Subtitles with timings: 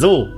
[0.00, 0.28] So,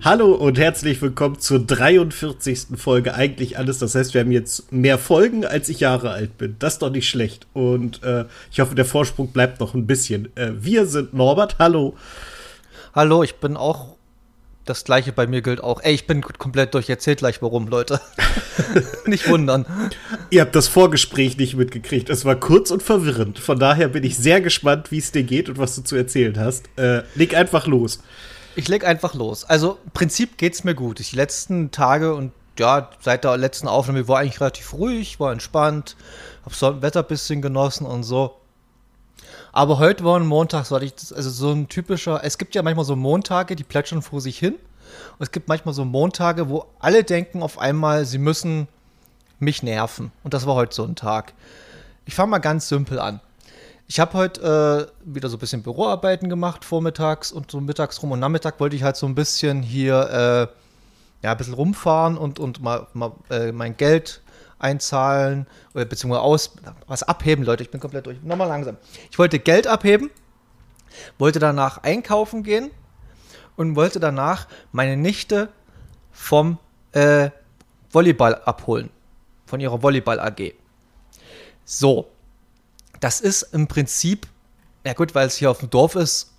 [0.00, 2.78] hallo und herzlich willkommen zur 43.
[2.78, 3.12] Folge.
[3.12, 6.56] Eigentlich alles, das heißt, wir haben jetzt mehr Folgen, als ich Jahre alt bin.
[6.58, 7.46] Das ist doch nicht schlecht.
[7.52, 10.34] Und äh, ich hoffe, der Vorsprung bleibt noch ein bisschen.
[10.38, 11.98] Äh, wir sind Norbert, hallo.
[12.94, 13.98] Hallo, ich bin auch
[14.64, 15.82] das gleiche bei mir gilt auch.
[15.82, 16.88] Ey, ich bin komplett durch.
[16.88, 18.00] Erzählt gleich warum, Leute.
[19.06, 19.66] nicht wundern.
[20.30, 22.08] Ihr habt das Vorgespräch nicht mitgekriegt.
[22.08, 23.38] Es war kurz und verwirrend.
[23.38, 26.38] Von daher bin ich sehr gespannt, wie es dir geht und was du zu erzählen
[26.38, 26.70] hast.
[26.76, 28.00] Äh, leg einfach los.
[28.58, 29.44] Ich leg einfach los.
[29.44, 30.98] Also, im Prinzip geht's mir gut.
[30.98, 35.94] Die letzten Tage und ja, seit der letzten Aufnahme war eigentlich relativ ruhig, war entspannt,
[36.44, 38.34] hab so Wetter ein bisschen genossen und so.
[39.52, 42.84] Aber heute war ein Montag, so ich, also so ein typischer, es gibt ja manchmal
[42.84, 44.54] so Montage, die plätschern vor sich hin.
[44.54, 48.66] Und es gibt manchmal so Montage, wo alle denken auf einmal, sie müssen
[49.38, 50.10] mich nerven.
[50.24, 51.32] Und das war heute so ein Tag.
[52.06, 53.20] Ich fange mal ganz simpel an.
[53.90, 58.12] Ich habe heute äh, wieder so ein bisschen Büroarbeiten gemacht, vormittags und so mittags rum.
[58.12, 62.38] Und Nachmittag wollte ich halt so ein bisschen hier, äh, ja, ein bisschen rumfahren und,
[62.38, 64.20] und mal, mal äh, mein Geld
[64.58, 66.52] einzahlen oder beziehungsweise aus,
[66.86, 67.62] was abheben, Leute.
[67.62, 68.22] Ich bin komplett durch.
[68.22, 68.76] Nochmal langsam.
[69.10, 70.10] Ich wollte Geld abheben,
[71.16, 72.70] wollte danach einkaufen gehen
[73.56, 75.48] und wollte danach meine Nichte
[76.12, 76.58] vom
[76.92, 77.30] äh,
[77.90, 78.90] Volleyball abholen.
[79.46, 80.52] Von ihrer Volleyball AG.
[81.64, 82.10] So,
[83.00, 84.26] das ist im Prinzip,
[84.84, 86.32] ja gut, weil es hier auf dem Dorf ist,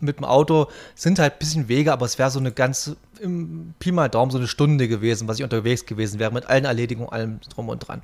[0.00, 3.74] mit dem Auto sind halt ein bisschen Wege, aber es wäre so eine ganze, im
[3.78, 7.10] Pi mal Daumen, so eine Stunde gewesen, was ich unterwegs gewesen wäre, mit allen Erledigungen,
[7.10, 8.02] allem drum und dran.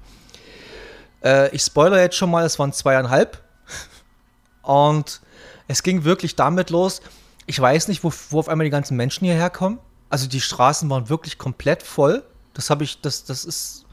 [1.22, 3.42] Äh, ich spoilere jetzt schon mal, es waren zweieinhalb.
[4.62, 5.20] Und
[5.68, 7.00] es ging wirklich damit los.
[7.46, 9.78] Ich weiß nicht, wo, wo auf einmal die ganzen Menschen hierher kommen.
[10.08, 12.22] Also die Straßen waren wirklich komplett voll.
[12.54, 13.84] Das habe ich, das, das ist,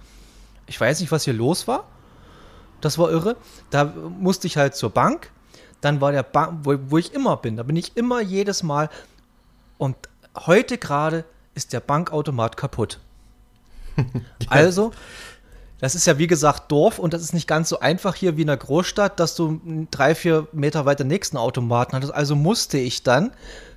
[0.65, 1.87] ich weiß nicht, was hier los war.
[2.81, 3.37] Das war irre.
[3.69, 5.31] Da musste ich halt zur Bank.
[5.81, 8.89] Dann war der Bank, wo, wo ich immer bin, da bin ich immer jedes Mal.
[9.77, 9.95] Und
[10.35, 12.99] heute gerade ist der Bankautomat kaputt.
[13.97, 14.03] ja.
[14.49, 14.91] Also,
[15.79, 18.41] das ist ja wie gesagt Dorf und das ist nicht ganz so einfach hier wie
[18.41, 22.13] in der Großstadt, dass du drei, vier Meter weiter nächsten Automaten hattest.
[22.13, 23.31] Also musste ich dann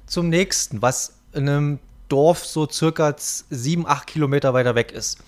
[0.06, 1.78] zum nächsten, was in einem
[2.08, 5.18] Dorf so circa sieben, acht Kilometer weiter weg ist.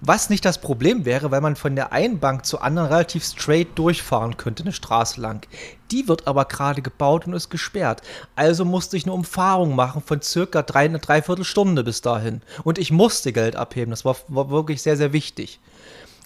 [0.00, 3.78] Was nicht das Problem wäre, weil man von der einen Bank zur anderen relativ straight
[3.78, 5.46] durchfahren könnte, eine Straße lang.
[5.90, 8.02] Die wird aber gerade gebaut und ist gesperrt.
[8.34, 12.42] Also musste ich eine Umfahrung machen von circa drei, eine Dreiviertelstunde bis dahin.
[12.64, 13.90] Und ich musste Geld abheben.
[13.90, 15.60] Das war, war wirklich sehr, sehr wichtig.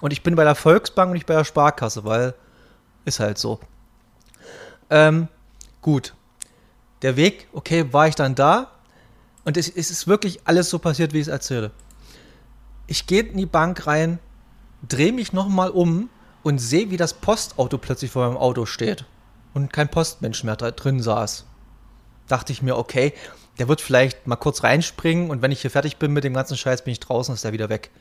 [0.00, 2.34] Und ich bin bei der Volksbank und nicht bei der Sparkasse, weil
[3.04, 3.60] ist halt so.
[4.88, 5.28] Ähm,
[5.80, 6.14] gut.
[7.02, 8.70] Der Weg, okay, war ich dann da.
[9.44, 11.70] Und es, es ist wirklich alles so passiert, wie ich es erzähle.
[12.90, 14.18] Ich gehe in die Bank rein,
[14.88, 16.10] drehe mich nochmal um
[16.42, 19.04] und sehe, wie das Postauto plötzlich vor meinem Auto steht
[19.54, 21.46] und kein Postmensch mehr da drin saß.
[22.26, 23.12] Dachte ich mir, okay,
[23.60, 26.56] der wird vielleicht mal kurz reinspringen und wenn ich hier fertig bin mit dem ganzen
[26.56, 27.92] Scheiß, bin ich draußen, ist der wieder weg.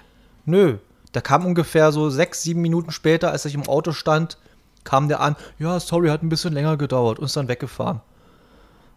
[0.46, 0.80] Nö,
[1.14, 4.40] der kam ungefähr so sechs, sieben Minuten später, als ich im Auto stand,
[4.86, 8.02] kam der an, ja, sorry, hat ein bisschen länger gedauert und ist dann weggefahren.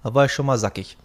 [0.02, 0.96] Da war ich schon mal sackig.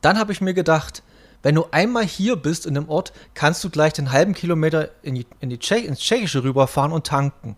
[0.00, 1.02] Dann habe ich mir gedacht,
[1.46, 5.14] wenn du einmal hier bist in einem Ort, kannst du gleich den halben Kilometer in
[5.14, 7.54] die, in die Tschech, ins Tschechische rüberfahren und tanken.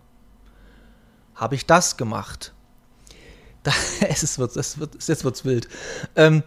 [1.34, 2.52] Habe ich das gemacht?
[3.62, 3.72] Da,
[4.06, 5.68] es ist, es wird, jetzt wird's wild.
[6.16, 6.42] Ähm,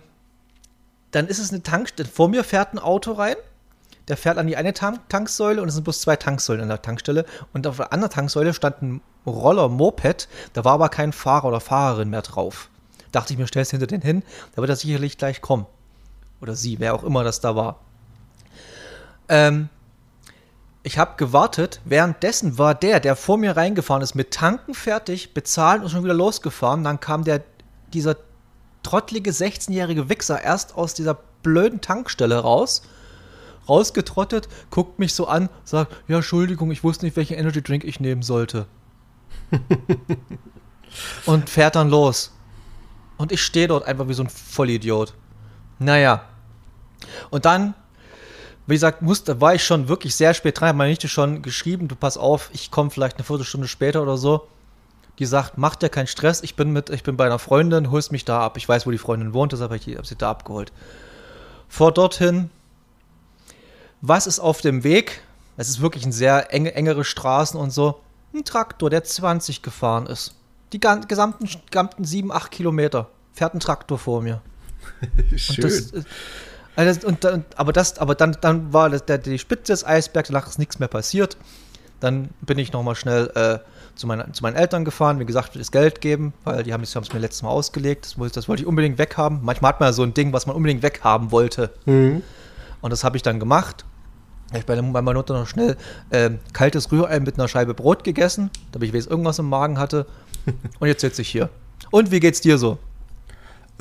[1.10, 2.08] dann ist es eine Tankstelle.
[2.08, 3.36] Vor mir fährt ein Auto rein.
[4.08, 6.84] Der fährt an die eine Tank Tanksäule und es sind bloß zwei Tanksäulen an der
[6.84, 7.26] Tankstelle.
[7.54, 10.30] Und auf der anderen Tanksäule stand ein Roller-Moped.
[10.54, 12.70] Da war aber kein Fahrer oder Fahrerin mehr drauf.
[13.12, 14.22] Dachte ich mir, stellst hinter den hin.
[14.56, 15.66] Da wird er sicherlich gleich kommen.
[16.42, 17.80] Oder sie, wer auch immer das da war.
[19.30, 19.70] Ähm,
[20.84, 21.80] ich habe gewartet.
[21.86, 26.14] Währenddessen war der, der vor mir reingefahren ist, mit Tanken fertig, bezahlen und schon wieder
[26.14, 26.84] losgefahren.
[26.84, 27.44] Dann kam der,
[27.94, 28.18] dieser
[28.84, 32.82] trottlige 16-jährige Wichser erst aus dieser blöden Tankstelle raus,
[33.70, 38.00] rausgetrottet, guckt mich so an, sagt, ja, Entschuldigung, ich wusste nicht, welchen Energy Drink ich
[38.00, 38.66] nehmen sollte.
[41.26, 42.32] und fährt dann los.
[43.18, 45.14] Und ich stehe dort einfach wie so ein Vollidiot.
[45.78, 46.28] Naja,
[47.30, 47.74] und dann,
[48.68, 51.88] wie gesagt, musste, war ich schon wirklich sehr spät dran, habe meine Nichte schon geschrieben,
[51.88, 54.48] du pass auf, ich komme vielleicht eine Viertelstunde später oder so.
[55.20, 58.12] Die sagt, mach dir keinen Stress, ich bin mit, ich bin bei einer Freundin, holst
[58.12, 58.58] mich da ab.
[58.58, 60.72] Ich weiß, wo die Freundin wohnt, deshalb habe ich hab sie da abgeholt.
[61.68, 62.50] Vor dorthin,
[64.02, 65.22] was ist auf dem Weg?
[65.58, 68.02] Es ist wirklich ein sehr enge, engere Straßen und so.
[68.34, 70.34] Ein Traktor, der 20 gefahren ist.
[70.74, 74.42] Die gesamten, gesamten 7, 8 Kilometer fährt ein Traktor vor mir.
[75.36, 75.64] Schön.
[75.64, 75.92] Das,
[76.76, 80.30] also und, und, aber das, aber dann, dann war das, der, die Spitze des Eisbergs,
[80.30, 81.38] danach ist nichts mehr passiert.
[82.00, 83.60] Dann bin ich nochmal schnell äh,
[83.96, 86.96] zu, meinen, zu meinen Eltern gefahren, wie gesagt, das Geld geben, weil die haben es
[86.96, 88.06] mir letztes Mal ausgelegt.
[88.06, 89.40] Das, wollte- das wollte ich unbedingt weghaben.
[89.44, 91.70] Manchmal hat man ja so ein Ding, was man unbedingt weghaben wollte.
[91.86, 92.24] Mhm.
[92.82, 93.86] Und das habe ich dann gemacht.
[94.54, 95.78] Ich habe bei, meiner Mutter noch schnell
[96.12, 100.08] ähm, kaltes Rührei mit einer Scheibe Brot gegessen, damit ich wenigstens irgendwas im Magen hatte.
[100.80, 101.50] Und jetzt sitze ich hier.
[101.92, 102.80] Und wie geht's dir so?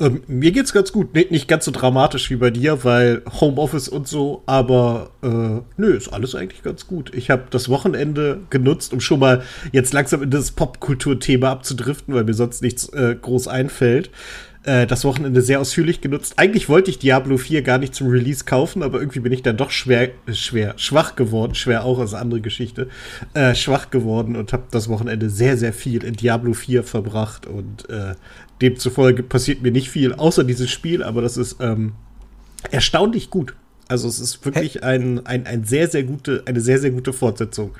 [0.01, 1.13] Ähm, mir geht's ganz gut.
[1.13, 5.93] Nee, nicht ganz so dramatisch wie bei dir, weil Homeoffice und so, aber äh, nö,
[5.95, 7.13] ist alles eigentlich ganz gut.
[7.13, 12.23] Ich habe das Wochenende genutzt, um schon mal jetzt langsam in das Popkultur-Thema abzudriften, weil
[12.23, 14.09] mir sonst nichts äh, groß einfällt.
[14.63, 16.33] Äh, das Wochenende sehr ausführlich genutzt.
[16.37, 19.57] Eigentlich wollte ich Diablo 4 gar nicht zum Release kaufen, aber irgendwie bin ich dann
[19.57, 21.55] doch schwer, schwer, schwach geworden.
[21.55, 22.87] Schwer auch als andere Geschichte.
[23.33, 27.89] Äh, schwach geworden und habe das Wochenende sehr, sehr viel in Diablo 4 verbracht und
[27.89, 28.13] äh,
[28.61, 31.93] demzufolge passiert mir nicht viel außer dieses Spiel, aber das ist ähm,
[32.69, 33.55] erstaunlich gut.
[33.87, 37.71] Also es ist wirklich ein, ein, ein sehr, sehr gute, eine sehr, sehr gute Fortsetzung.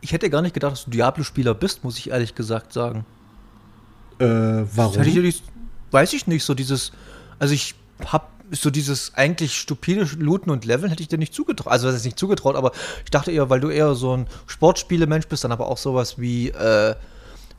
[0.00, 3.04] Ich hätte gar nicht gedacht, dass du Diablo-Spieler bist, muss ich ehrlich gesagt sagen.
[4.18, 5.02] Äh, Das warum?
[5.02, 5.42] hätte ich
[5.92, 6.92] weiß ich nicht, so dieses,
[7.38, 7.74] also ich
[8.06, 11.72] hab so dieses eigentlich stupide Looten und Leveln hätte ich dir nicht zugetraut.
[11.72, 12.72] Also das ist nicht zugetraut, aber
[13.04, 16.48] ich dachte eher, weil du eher so ein Sportspielemensch bist, dann aber auch sowas wie
[16.50, 16.94] äh,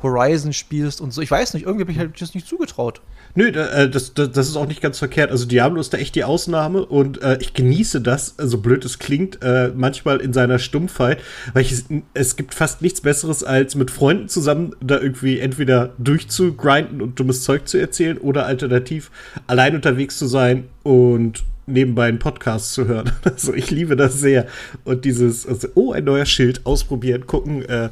[0.04, 1.22] Horizon spielst und so.
[1.22, 3.02] Ich weiß nicht, irgendwie habe ich das nicht zugetraut.
[3.36, 5.32] Nö, äh, das, das, ist auch nicht ganz verkehrt.
[5.32, 9.00] Also Diablo ist da echt die Ausnahme und äh, ich genieße das, so blöd es
[9.00, 11.20] klingt, äh, manchmal in seiner Stumpfheit,
[11.54, 15.94] weil ich, es- es gibt fast nichts Besseres, als mit Freunden zusammen da irgendwie entweder
[15.98, 19.10] durchzugrinden und dummes Zeug zu erzählen oder alternativ
[19.48, 23.12] allein unterwegs zu sein und nebenbei einen Podcast zu hören.
[23.24, 24.46] Also ich liebe das sehr.
[24.84, 27.90] Und dieses, also, oh, ein neuer Schild, ausprobieren, gucken, äh,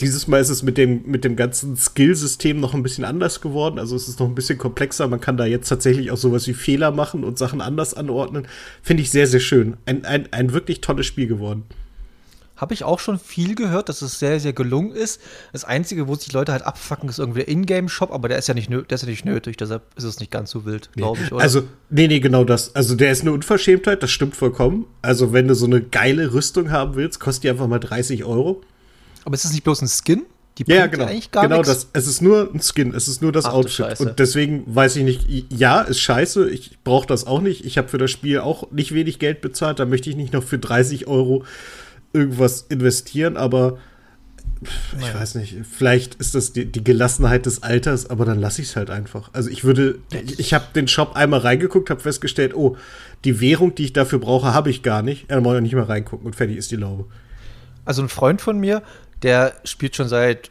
[0.00, 3.78] dieses Mal ist es mit dem, mit dem ganzen Skillsystem noch ein bisschen anders geworden.
[3.78, 5.08] Also es ist noch ein bisschen komplexer.
[5.08, 8.46] Man kann da jetzt tatsächlich auch sowas wie Fehler machen und Sachen anders anordnen.
[8.82, 9.76] Finde ich sehr, sehr schön.
[9.86, 11.64] Ein, ein, ein wirklich tolles Spiel geworden.
[12.56, 15.20] Habe ich auch schon viel gehört, dass es sehr, sehr gelungen ist.
[15.52, 18.54] Das Einzige, wo sich Leute halt abfacken, ist irgendwie der Ingame-Shop, aber der ist ja
[18.54, 21.32] nicht, der ist ja nicht nötig, deshalb ist es nicht ganz so wild, glaube ich,
[21.32, 21.42] oder?
[21.42, 22.74] Also, nee, nee, genau das.
[22.76, 24.84] Also der ist eine Unverschämtheit, das stimmt vollkommen.
[25.00, 28.60] Also wenn du so eine geile Rüstung haben willst, kostet die einfach mal 30 Euro.
[29.24, 30.22] Aber ist es nicht bloß ein Skin?
[30.58, 31.04] Die Ja, genau.
[31.04, 31.68] eigentlich gar genau nichts.
[31.68, 31.88] das.
[31.92, 33.72] Es ist nur ein Skin, es ist nur das Ach Outfit.
[33.72, 34.02] Scheiße.
[34.02, 37.64] Und deswegen weiß ich nicht, ja, ist scheiße, ich brauche das auch nicht.
[37.64, 40.42] Ich habe für das Spiel auch nicht wenig Geld bezahlt, da möchte ich nicht noch
[40.42, 41.44] für 30 Euro
[42.12, 43.78] irgendwas investieren, aber
[44.64, 48.60] pff, ich weiß nicht, vielleicht ist das die, die Gelassenheit des Alters, aber dann lasse
[48.60, 49.30] ich es halt einfach.
[49.32, 49.98] Also ich würde,
[50.36, 52.76] ich, habe den Shop einmal reingeguckt, habe festgestellt, oh,
[53.24, 55.22] die Währung, die ich dafür brauche, habe ich gar nicht.
[55.22, 57.06] Ja, Dann brauche ich nicht mehr reingucken und fertig ist die Laube.
[57.84, 58.82] Also ein Freund von mir,
[59.22, 60.50] der spielt schon seit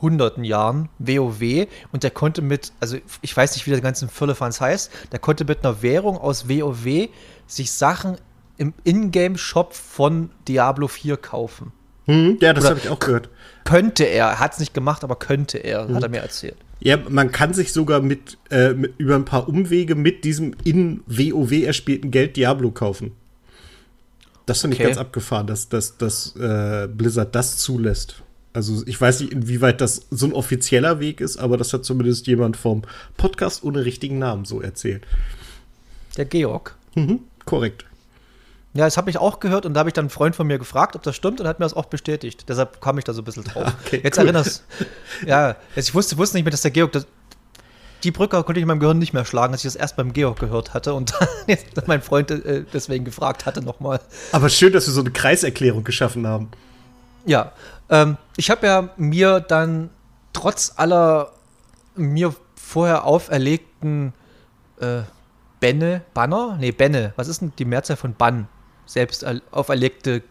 [0.00, 4.60] hunderten Jahren WoW und der konnte mit, also ich weiß nicht, wie der ganze Firlefanz
[4.60, 7.08] heißt, der konnte mit einer Währung aus WoW
[7.46, 8.16] sich Sachen
[8.58, 11.72] im Ingame-Shop von Diablo 4 kaufen.
[12.06, 13.28] Hm, ja, das habe ich auch gehört.
[13.64, 15.94] Könnte er, hat es nicht gemacht, aber könnte er, Mhm.
[15.94, 16.56] hat er mir erzählt.
[16.80, 21.02] Ja, man kann sich sogar mit, äh, mit über ein paar Umwege mit diesem in
[21.06, 23.12] WoW erspielten Geld Diablo kaufen.
[24.46, 24.88] Das finde ich Okay.
[24.90, 28.22] ganz abgefahren, dass, dass, dass äh, Blizzard das zulässt.
[28.54, 32.26] Also ich weiß nicht, inwieweit das so ein offizieller Weg ist, aber das hat zumindest
[32.26, 32.82] jemand vom
[33.16, 35.04] Podcast ohne richtigen Namen so erzählt.
[36.16, 36.76] Der Georg.
[36.94, 37.86] Mhm, korrekt.
[38.74, 40.58] Ja, das habe ich auch gehört und da habe ich dann einen Freund von mir
[40.58, 42.46] gefragt, ob das stimmt und hat mir das auch bestätigt.
[42.48, 43.72] Deshalb kam ich da so ein bisschen drauf.
[43.86, 44.24] Okay, jetzt cool.
[44.24, 44.64] erinnerst
[45.26, 47.06] Ja, jetzt, ich wusste, wusste nicht mehr, dass der Georg das.
[48.04, 50.12] Die Brücke konnte ich in meinem Gehirn nicht mehr schlagen, als ich das erst beim
[50.12, 51.12] Georg gehört hatte und
[51.86, 54.00] mein Freund äh, deswegen gefragt hatte nochmal.
[54.32, 56.50] Aber schön, dass wir so eine Kreiserklärung geschaffen haben.
[57.24, 57.52] Ja,
[57.90, 59.90] ähm, ich habe ja mir dann
[60.32, 61.32] trotz aller
[61.94, 64.12] mir vorher auferlegten
[64.80, 65.02] äh,
[65.60, 66.56] Benne, Banner?
[66.58, 67.12] Nee, Benne.
[67.14, 68.48] Was ist denn die Mehrzahl von Bann?
[68.86, 70.22] Selbst er- auferlegte.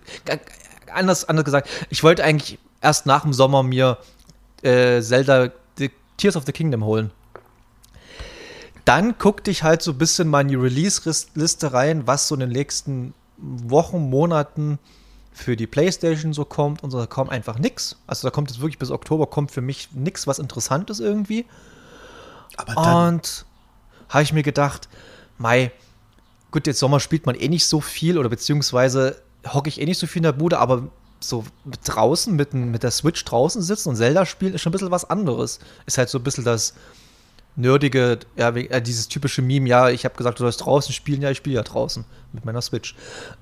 [0.94, 3.98] Anders, anders gesagt, ich wollte eigentlich erst nach dem Sommer mir
[4.62, 7.12] äh, Zelda The Tears of the Kingdom holen.
[8.86, 12.42] Dann guckte ich halt so ein bisschen mal in die Release-Liste rein, was so in
[12.42, 14.80] den nächsten Wochen, Monaten
[15.34, 17.96] für die PlayStation so kommt und so, da kommt einfach nix.
[18.08, 21.46] Also da kommt jetzt wirklich bis Oktober kommt für mich nix, was interessant ist irgendwie.
[22.58, 23.46] Aber dann, Und
[24.10, 24.90] habe ich mir gedacht,
[25.38, 25.72] Mai,
[26.52, 29.98] gut, jetzt Sommer spielt man eh nicht so viel oder beziehungsweise hocke ich eh nicht
[29.98, 31.46] so viel in der Bude, aber so
[31.86, 35.10] draußen mit, mit der Switch draußen sitzen und Zelda spielen ist schon ein bisschen was
[35.10, 35.60] anderes.
[35.86, 36.74] Ist halt so ein bisschen das
[37.56, 41.32] nerdige, ja, äh, dieses typische Meme, ja, ich habe gesagt, du sollst draußen spielen, ja,
[41.32, 42.96] ich spiele ja draußen mit meiner Switch.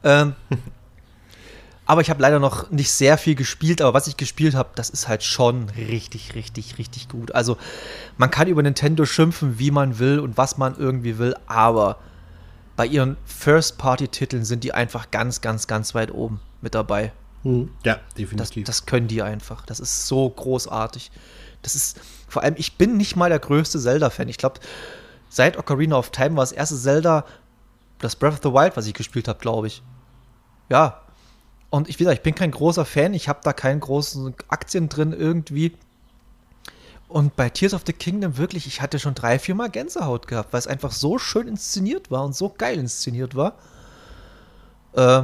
[0.04, 0.36] Ähm,
[1.86, 4.90] aber ich habe leider noch nicht sehr viel gespielt, aber was ich gespielt habe, das
[4.90, 7.34] ist halt schon richtig, richtig, richtig gut.
[7.34, 7.58] Also
[8.18, 11.98] man kann über Nintendo schimpfen, wie man will und was man irgendwie will, aber
[12.76, 17.12] bei ihren First-Party-Titeln sind die einfach ganz, ganz, ganz weit oben mit dabei.
[17.44, 17.72] Hm.
[17.84, 18.66] Ja, Das, definitiv.
[18.66, 19.66] das können die einfach.
[19.66, 21.12] Das ist so großartig.
[21.62, 24.30] Das ist, vor allem, ich bin nicht mal der größte Zelda-Fan.
[24.30, 24.60] Ich glaube,
[25.30, 27.26] seit Ocarina of Time war das erste Zelda
[28.00, 29.84] das Breath of the Wild, was ich gespielt habe, glaube ich.
[30.70, 31.02] Ja.
[31.70, 33.14] Und ich, wie gesagt, ich bin kein großer Fan.
[33.14, 35.78] Ich habe da keinen großen Aktien drin irgendwie.
[37.08, 40.54] Und bei Tears of the Kingdom wirklich, ich hatte schon drei, vier Mal Gänsehaut gehabt,
[40.54, 43.56] weil es einfach so schön inszeniert war und so geil inszeniert war.
[44.94, 45.24] Äh,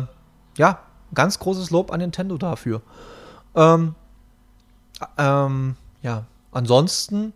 [0.58, 0.80] ja,
[1.14, 2.82] ganz großes Lob an Nintendo dafür.
[3.56, 3.96] Ähm,
[5.18, 7.34] ähm, ja, ansonsten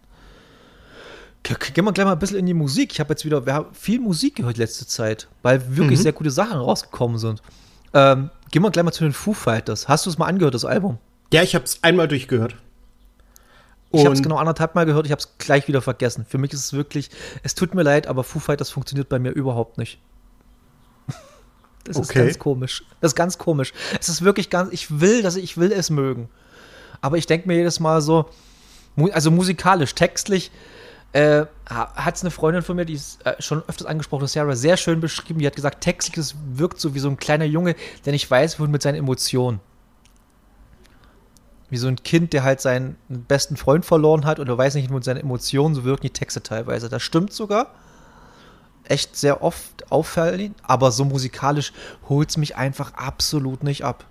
[1.44, 2.92] ge- ge- gehen wir gleich mal ein bisschen in die Musik.
[2.94, 6.04] Ich habe jetzt wieder wir haben viel Musik gehört letzte Zeit, weil wirklich Mhm.
[6.04, 7.42] sehr gute Sachen rausgekommen sind.
[7.94, 9.88] Ähm, gehen wir gleich mal zu den Foo Fighters.
[9.88, 10.98] Hast du es mal angehört, das Album?
[11.32, 12.56] ja, ich habe es einmal durchgehört.
[13.92, 16.24] Ich habe es genau anderthalb Mal gehört, ich habe es gleich wieder vergessen.
[16.28, 17.10] Für mich ist es wirklich,
[17.42, 20.00] es tut mir leid, aber Foo Fighters funktioniert bei mir überhaupt nicht.
[21.86, 22.26] Das ist Okay.
[22.26, 22.84] ganz komisch.
[23.02, 23.74] Das ist ganz komisch.
[24.00, 26.30] Es ist wirklich ganz, ich will, dass ich, ich will es mögen.
[27.02, 28.30] Aber ich denke mir jedes Mal so,
[29.08, 30.52] also musikalisch, textlich,
[31.14, 34.78] äh, hat es eine Freundin von mir, die ist äh, schon öfters angesprochen, Sarah, sehr
[34.78, 35.40] schön beschrieben.
[35.40, 37.76] Die hat gesagt, textlich, es wirkt so wie so ein kleiner Junge,
[38.06, 39.60] der nicht weiß, wohin mit seinen Emotionen
[41.70, 44.90] wie so ein Kind, der halt seinen besten Freund verloren hat und er weiß nicht
[44.90, 46.90] mit seinen Emotionen, so wirken die Texte teilweise.
[46.90, 47.68] Das stimmt sogar.
[48.86, 51.74] Echt sehr oft auffällig, aber so musikalisch
[52.08, 54.06] holt es mich einfach absolut nicht ab.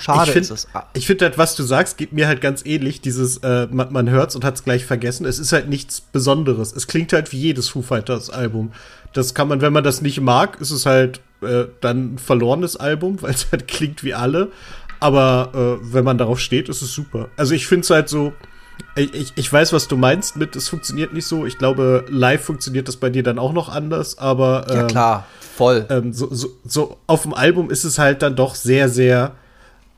[0.00, 0.68] Schade ich find, ist es.
[0.94, 3.00] Ich finde halt, was du sagst, geht mir halt ganz ähnlich.
[3.00, 5.24] Dieses, äh, man, man hört's und hat's gleich vergessen.
[5.26, 6.72] Es ist halt nichts Besonderes.
[6.72, 8.72] Es klingt halt wie jedes Foo Fighters Album.
[9.12, 12.76] Das kann man, wenn man das nicht mag, ist es halt äh, dann ein verlorenes
[12.76, 14.50] Album, weil es halt klingt wie alle.
[15.00, 15.50] Aber
[15.82, 17.28] äh, wenn man darauf steht, ist es super.
[17.36, 18.32] Also ich finde es halt so.
[18.96, 21.46] Ich, ich, weiß, was du meinst mit, es funktioniert nicht so.
[21.46, 25.26] Ich glaube, live funktioniert das bei dir dann auch noch anders, aber Ja, ähm, klar,
[25.56, 25.86] voll.
[25.90, 29.32] ähm, so, so, so auf dem Album ist es halt dann doch sehr, sehr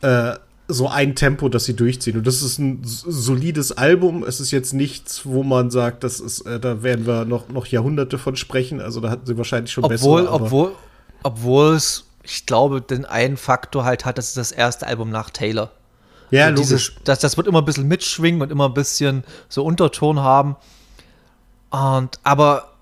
[0.02, 0.34] äh,
[0.68, 2.18] so ein Tempo, das sie durchziehen.
[2.18, 4.24] Und das ist ein solides Album.
[4.24, 7.66] Es ist jetzt nichts, wo man sagt, das ist, äh, da werden wir noch, noch
[7.66, 8.80] Jahrhunderte von sprechen.
[8.80, 10.34] Also da hatten sie wahrscheinlich schon obwohl, bessere.
[10.34, 10.72] obwohl,
[11.22, 15.30] obwohl es, ich glaube, den einen Faktor halt hat, das ist das erste Album nach
[15.30, 15.70] Taylor.
[16.30, 16.66] ja, so logisch.
[16.66, 20.56] dieses, das, das wird immer ein bisschen mitschwingen und immer ein bisschen so Unterton haben.
[21.70, 22.72] Und aber,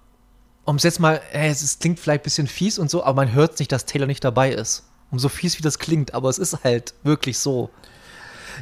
[0.65, 3.35] um es jetzt mal, es ist, klingt vielleicht ein bisschen fies und so, aber man
[3.35, 4.85] hört nicht, dass Taylor nicht dabei ist.
[5.15, 7.71] Um so fies wie das klingt, aber es ist halt wirklich so.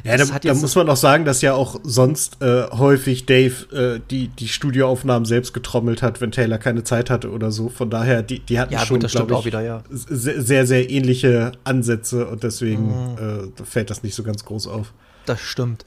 [0.03, 3.53] Ja, Das da, da muss man auch sagen, dass ja auch sonst äh, häufig Dave
[3.71, 7.69] äh, die, die Studioaufnahmen selbst getrommelt hat, wenn Taylor keine Zeit hatte oder so.
[7.69, 9.83] Von daher, die, die hatten Ja, schon, gut, das stimmt glaub auch wieder, ja.
[9.89, 13.51] sehr, sehr, ähnliche Ansätze und deswegen Mhm.
[13.59, 14.93] äh, fällt das nicht so ganz groß auf.
[15.25, 15.85] Das stimmt.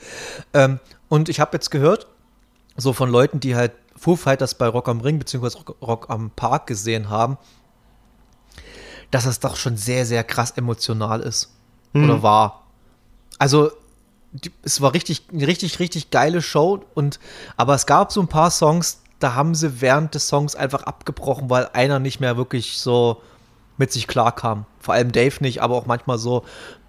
[0.53, 2.07] Ähm, und ich habe jetzt gehört,
[2.77, 5.47] so von Leuten, die halt Foo Fighters bei Rock am Ring bzw.
[5.59, 7.39] Rock, Rock am Park gesehen haben,
[9.17, 11.51] dass es doch schon sehr, sehr krass emotional ist.
[11.95, 12.67] Oder war.
[13.39, 13.71] Also,
[14.33, 16.85] die, es war richtig, richtig, richtig geile Show.
[16.93, 17.19] Und,
[17.57, 21.49] aber es gab so ein paar Songs, da haben sie während des Songs einfach abgebrochen,
[21.49, 23.23] weil einer nicht mehr wirklich so
[23.79, 24.67] mit sich klar kam.
[24.81, 26.45] Vor allem Dave nicht, aber auch manchmal so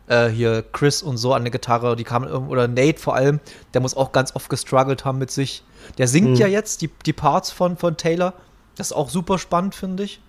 [0.08, 3.40] äh, hier Chris und so an der Gitarre, die kamen oder Nate vor allem,
[3.74, 5.64] der muss auch ganz oft gestruggelt haben mit sich.
[5.98, 8.34] Der singt ja jetzt die, die Parts von, von Taylor.
[8.76, 10.20] Das ist auch super spannend, finde ich.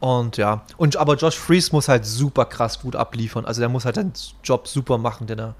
[0.00, 3.44] Und ja, und aber Josh Fries muss halt super krass gut abliefern.
[3.44, 4.12] Also der muss halt den
[4.44, 5.54] Job super machen, denn er.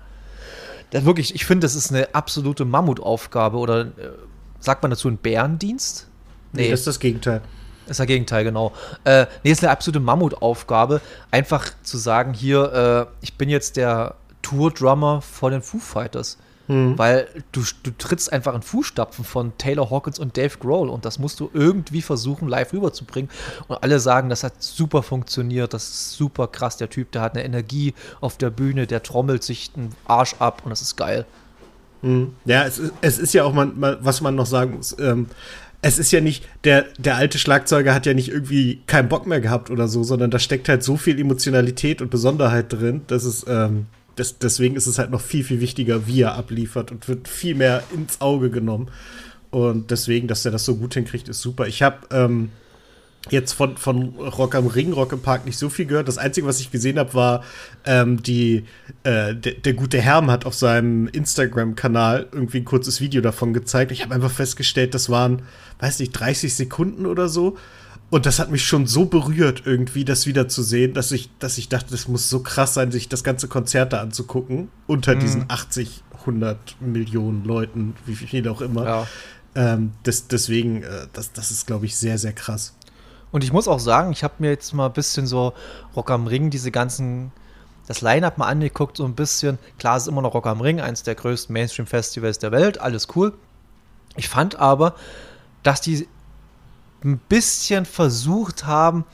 [0.92, 4.10] Der wirklich, ich finde, das ist eine absolute Mammutaufgabe oder äh,
[4.58, 6.08] sagt man dazu ein Bärendienst?
[6.52, 7.42] Nee, das ist das Gegenteil.
[7.84, 8.72] Das ist das Gegenteil, genau.
[9.04, 14.14] Äh, nee, ist eine absolute Mammutaufgabe, einfach zu sagen, hier, äh, ich bin jetzt der
[14.42, 16.38] Tour-Drummer von den Foo Fighters.
[16.96, 21.18] Weil du, du trittst einfach in Fußstapfen von Taylor Hawkins und Dave Grohl und das
[21.18, 23.30] musst du irgendwie versuchen, live rüberzubringen.
[23.68, 26.76] Und alle sagen, das hat super funktioniert, das ist super krass.
[26.76, 30.62] Der Typ, der hat eine Energie auf der Bühne, der trommelt sich den Arsch ab
[30.64, 31.24] und das ist geil.
[32.44, 34.96] Ja, es ist, es ist ja auch mal, mal, was man noch sagen muss.
[34.98, 35.26] Ähm,
[35.80, 39.40] es ist ja nicht, der, der alte Schlagzeuger hat ja nicht irgendwie keinen Bock mehr
[39.40, 43.46] gehabt oder so, sondern da steckt halt so viel Emotionalität und Besonderheit drin, dass es,
[43.48, 43.86] ähm,
[44.18, 47.54] das, deswegen ist es halt noch viel, viel wichtiger, wie er abliefert und wird viel
[47.54, 48.90] mehr ins Auge genommen.
[49.50, 51.66] Und deswegen, dass er das so gut hinkriegt, ist super.
[51.66, 52.50] Ich habe ähm,
[53.30, 56.08] jetzt von, von Rock am Ring, Rock im Park nicht so viel gehört.
[56.08, 57.44] Das Einzige, was ich gesehen habe, war
[57.84, 58.64] ähm, die,
[59.04, 63.92] äh, der, der gute Herm hat auf seinem Instagram-Kanal irgendwie ein kurzes Video davon gezeigt.
[63.92, 65.42] Ich habe einfach festgestellt, das waren,
[65.80, 67.56] weiß nicht, 30 Sekunden oder so.
[68.10, 71.90] Und das hat mich schon so berührt, irgendwie das wiederzusehen, dass ich, dass ich dachte,
[71.90, 74.70] das muss so krass sein, sich das ganze Konzert da anzugucken.
[74.86, 78.84] Unter diesen 80, 100 Millionen Leuten, wie viel auch immer.
[78.84, 79.06] Ja.
[79.54, 82.74] Ähm, das, deswegen, äh, das, das ist, glaube ich, sehr, sehr krass.
[83.30, 85.52] Und ich muss auch sagen, ich habe mir jetzt mal ein bisschen so
[85.94, 87.30] Rock am Ring, diese ganzen
[87.86, 89.58] das Line-Up mal angeguckt, so ein bisschen.
[89.78, 93.08] Klar, es ist immer noch Rock am Ring, eines der größten Mainstream-Festivals der Welt, alles
[93.16, 93.32] cool.
[94.16, 94.94] Ich fand aber,
[95.62, 96.06] dass die
[97.04, 99.04] ein bisschen versucht haben,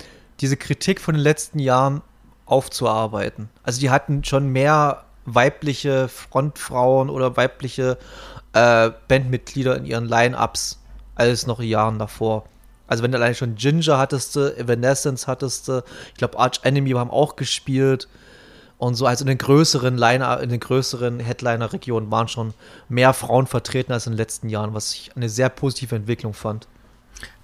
[0.40, 2.02] diese Kritik von den letzten Jahren
[2.46, 3.48] aufzuarbeiten.
[3.62, 7.98] Also die hatten schon mehr weibliche Frontfrauen oder weibliche
[8.52, 10.80] äh, Bandmitglieder in ihren Line-Ups
[11.14, 12.44] als noch in Jahren davor.
[12.86, 17.36] Also wenn du allein schon Ginger hattest, Evanescence hattest, ich glaube Arch Enemy haben auch
[17.36, 18.08] gespielt
[18.76, 19.06] und so.
[19.06, 22.52] Also in den größeren Liner, in den größeren Headliner-Regionen waren schon
[22.88, 26.68] mehr Frauen vertreten als in den letzten Jahren, was ich eine sehr positive Entwicklung fand.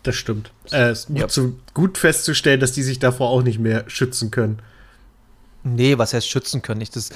[0.02, 0.50] Das stimmt.
[0.72, 1.28] Äh, ist gut, ja.
[1.28, 4.60] zu, gut festzustellen, dass die sich davor auch nicht mehr schützen können.
[5.62, 6.80] Nee, was heißt schützen können?
[6.80, 7.10] Ich das,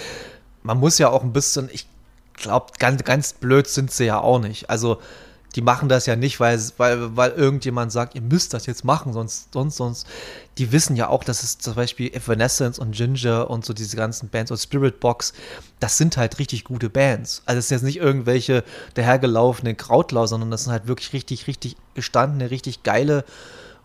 [0.62, 1.86] man muss ja auch ein bisschen, ich
[2.34, 4.68] glaube, ganz, ganz blöd sind sie ja auch nicht.
[4.68, 5.00] Also,
[5.54, 9.12] die machen das ja nicht, weil, weil, weil irgendjemand sagt, ihr müsst das jetzt machen,
[9.12, 10.06] sonst, sonst, sonst.
[10.58, 14.28] Die wissen ja auch, dass es zum Beispiel Evanescence und Ginger und so diese ganzen
[14.28, 15.32] Bands und Spirit Box,
[15.78, 17.42] das sind halt richtig gute Bands.
[17.46, 21.76] Also es sind jetzt nicht irgendwelche dahergelaufenen Krautler, sondern das sind halt wirklich richtig, richtig
[21.94, 23.24] gestandene, richtig geile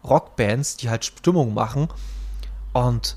[0.04, 1.88] Rockbands, die halt Stimmung machen.
[2.74, 3.16] Und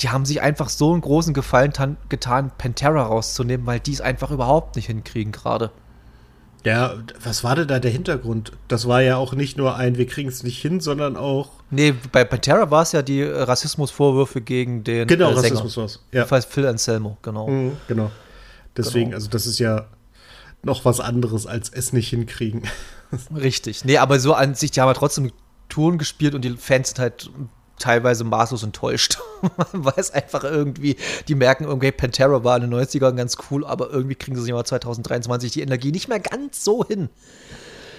[0.00, 1.72] die haben sich einfach so einen großen Gefallen
[2.08, 5.72] getan, Pantera rauszunehmen, weil die es einfach überhaupt nicht hinkriegen gerade.
[6.66, 8.50] Ja, was war denn da der Hintergrund?
[8.66, 11.50] Das war ja auch nicht nur ein, wir kriegen es nicht hin, sondern auch.
[11.70, 15.06] Nee, bei Pantera war es ja die Rassismusvorwürfe gegen den.
[15.06, 16.02] Genau, äh, Rassismus war es.
[16.10, 16.24] Ja.
[16.24, 17.46] Phil Anselmo, genau.
[17.46, 18.10] Mhm, genau.
[18.76, 19.14] Deswegen, genau.
[19.18, 19.86] also das ist ja
[20.64, 22.62] noch was anderes als es nicht hinkriegen.
[23.32, 23.84] Richtig.
[23.84, 25.30] Nee, aber so an sich, die haben ja trotzdem
[25.68, 27.30] Touren gespielt und die Fans sind halt
[27.78, 29.18] teilweise maßlos enttäuscht.
[29.72, 30.96] Weil es einfach irgendwie,
[31.28, 34.56] die merken irgendwie, Pantera war in den 90ern ganz cool, aber irgendwie kriegen sie im
[34.56, 37.08] Jahr 2023 die Energie nicht mehr ganz so hin.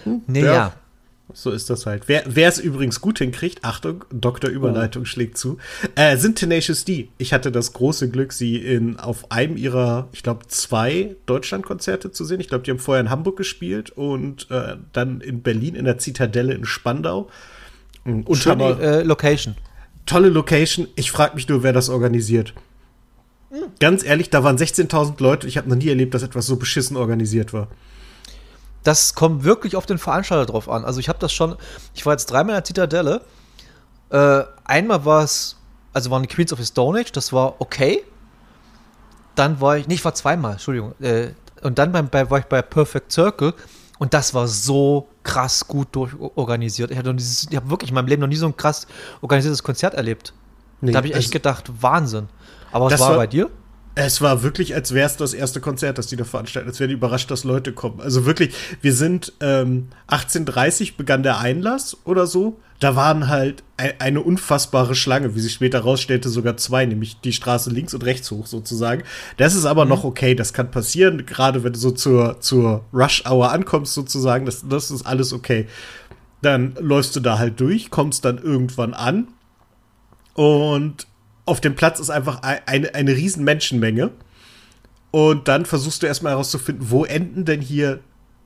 [0.04, 0.54] Hm, naja.
[0.54, 0.74] Ja.
[1.34, 2.04] So ist das halt.
[2.08, 4.50] Wer es übrigens gut hinkriegt, Achtung, Dr.
[4.50, 5.06] Überleitung oh.
[5.06, 5.58] schlägt zu,
[5.96, 7.10] äh, sind Tenacious D.
[7.18, 12.24] Ich hatte das große Glück, sie in, auf einem ihrer, ich glaube, zwei Deutschlandkonzerte zu
[12.24, 12.40] sehen.
[12.40, 15.98] Ich glaube, die haben vorher in Hamburg gespielt und äh, dann in Berlin in der
[15.98, 17.30] Zitadelle in Spandau.
[18.06, 19.56] Und Schöne äh, Location
[20.08, 20.88] tolle Location.
[20.96, 22.54] Ich frage mich nur, wer das organisiert.
[23.80, 25.48] Ganz ehrlich, da waren 16.000 Leute.
[25.48, 27.68] Ich habe noch nie erlebt, dass etwas so beschissen organisiert war.
[28.84, 30.84] Das kommt wirklich auf den Veranstalter drauf an.
[30.86, 31.56] Also ich habe das schon,
[31.94, 33.22] ich war jetzt dreimal in der Zitadelle.
[34.10, 35.58] Äh, einmal war es,
[35.94, 38.04] also waren die Queens of the Stone Age, das war okay.
[39.36, 40.94] Dann war ich, nee, war zweimal, Entschuldigung.
[41.02, 43.54] Äh, und dann beim, bei, war ich bei Perfect Circle
[44.00, 46.92] und das war so krass gut durchorganisiert.
[46.92, 48.88] Ich habe hab wirklich in meinem Leben noch nie so ein krass
[49.22, 50.34] organisiertes Konzert erlebt.
[50.82, 52.28] Nee, da habe ich echt gedacht, Wahnsinn.
[52.72, 53.50] Aber was war, war bei dir?
[54.00, 56.70] Es war wirklich, als wäre es das erste Konzert, das die da veranstalten.
[56.70, 58.00] Als wären die überrascht, dass Leute kommen.
[58.00, 62.60] Also wirklich, wir sind ähm, 18.30 begann der Einlass oder so.
[62.80, 63.64] Da waren halt
[63.98, 68.30] eine unfassbare Schlange, wie sich später rausstellte, sogar zwei, nämlich die Straße links und rechts
[68.30, 69.02] hoch sozusagen.
[69.38, 69.90] Das ist aber mhm.
[69.90, 74.64] noch okay, das kann passieren, gerade wenn du so zur, zur Rush-Hour ankommst sozusagen, das,
[74.70, 75.66] das ist alles okay.
[76.44, 79.30] Dann läufst du da halt durch, kommst dann irgendwann an
[80.36, 81.08] und
[81.48, 84.12] auf dem Platz ist einfach eine, eine riesen Menschenmenge.
[85.12, 88.00] Und dann versuchst du erstmal herauszufinden, wo enden denn hier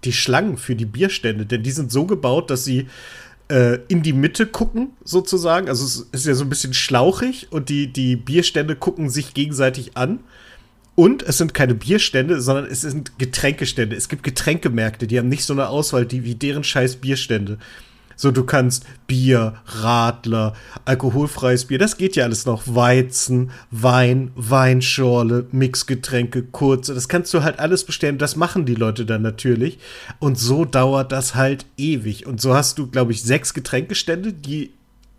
[0.03, 1.45] die Schlangen für die Bierstände?
[1.45, 2.87] Denn die sind so gebaut, dass sie
[3.49, 5.67] äh, in die Mitte gucken, sozusagen.
[5.67, 9.97] Also es ist ja so ein bisschen schlauchig und die, die Bierstände gucken sich gegenseitig
[9.97, 10.19] an.
[10.93, 13.95] Und es sind keine Bierstände, sondern es sind Getränkestände.
[13.95, 17.57] Es gibt Getränkemärkte, die haben nicht so eine Auswahl die, wie deren scheiß Bierstände.
[18.21, 20.53] So, du kannst Bier, Radler,
[20.85, 22.61] alkoholfreies Bier, das geht ja alles noch.
[22.67, 28.19] Weizen, Wein, Weinschorle, Mixgetränke, kurze, das kannst du halt alles bestellen.
[28.19, 29.79] Das machen die Leute dann natürlich.
[30.19, 32.27] Und so dauert das halt ewig.
[32.27, 34.69] Und so hast du, glaube ich, sechs Getränkestände, die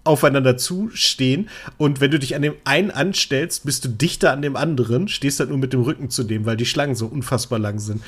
[0.04, 4.54] aufeinander zustehen und wenn du dich an dem einen anstellst, bist du dichter an dem
[4.54, 7.80] anderen, stehst halt nur mit dem Rücken zu dem, weil die Schlangen so unfassbar lang
[7.80, 8.00] sind.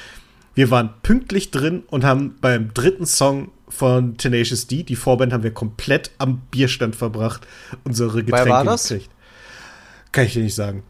[0.55, 5.43] Wir waren pünktlich drin und haben beim dritten Song von Tenacious D, die Vorband, haben
[5.43, 7.47] wir komplett am Bierstand verbracht,
[7.85, 8.89] unsere Getränke war das?
[8.89, 9.11] gekriegt.
[10.13, 10.83] Kann ich dir nicht sagen.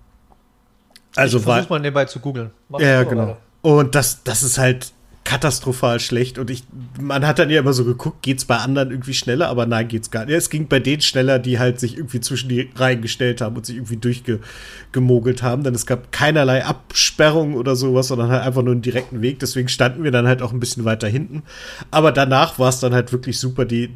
[1.17, 2.51] Also ich versuch mal nebenbei zu googeln.
[2.79, 3.37] Ja, genau.
[3.63, 4.93] Und das, das ist halt
[5.35, 6.39] katastrophal schlecht.
[6.39, 6.63] Und ich,
[7.01, 10.13] man hat dann ja immer so geguckt, geht's bei anderen irgendwie schneller, aber nein, geht's
[10.13, 10.35] gar nicht.
[10.35, 13.67] Es ging bei denen schneller, die halt sich irgendwie zwischen die Reihen gestellt haben und
[13.67, 15.65] sich irgendwie durchgemogelt haben.
[15.65, 19.41] Denn es gab keinerlei Absperrung oder sowas, sondern halt einfach nur einen direkten Weg.
[19.41, 21.43] Deswegen standen wir dann halt auch ein bisschen weiter hinten.
[21.91, 23.65] Aber danach war es dann halt wirklich super.
[23.65, 23.91] Die,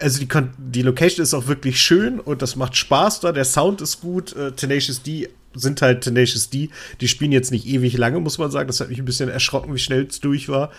[0.00, 3.30] also die, die Location ist auch wirklich schön und das macht Spaß da.
[3.30, 4.34] Der Sound ist gut.
[4.34, 6.70] Äh, Tenacious D sind halt Tenacious D.
[7.00, 8.66] Die spielen jetzt nicht ewig lange, muss man sagen.
[8.66, 10.70] Das hat mich ein bisschen erschrocken, wie schnell es durch war.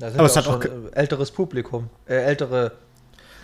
[0.00, 2.72] Aber es hat auch älteres Publikum, äh, ältere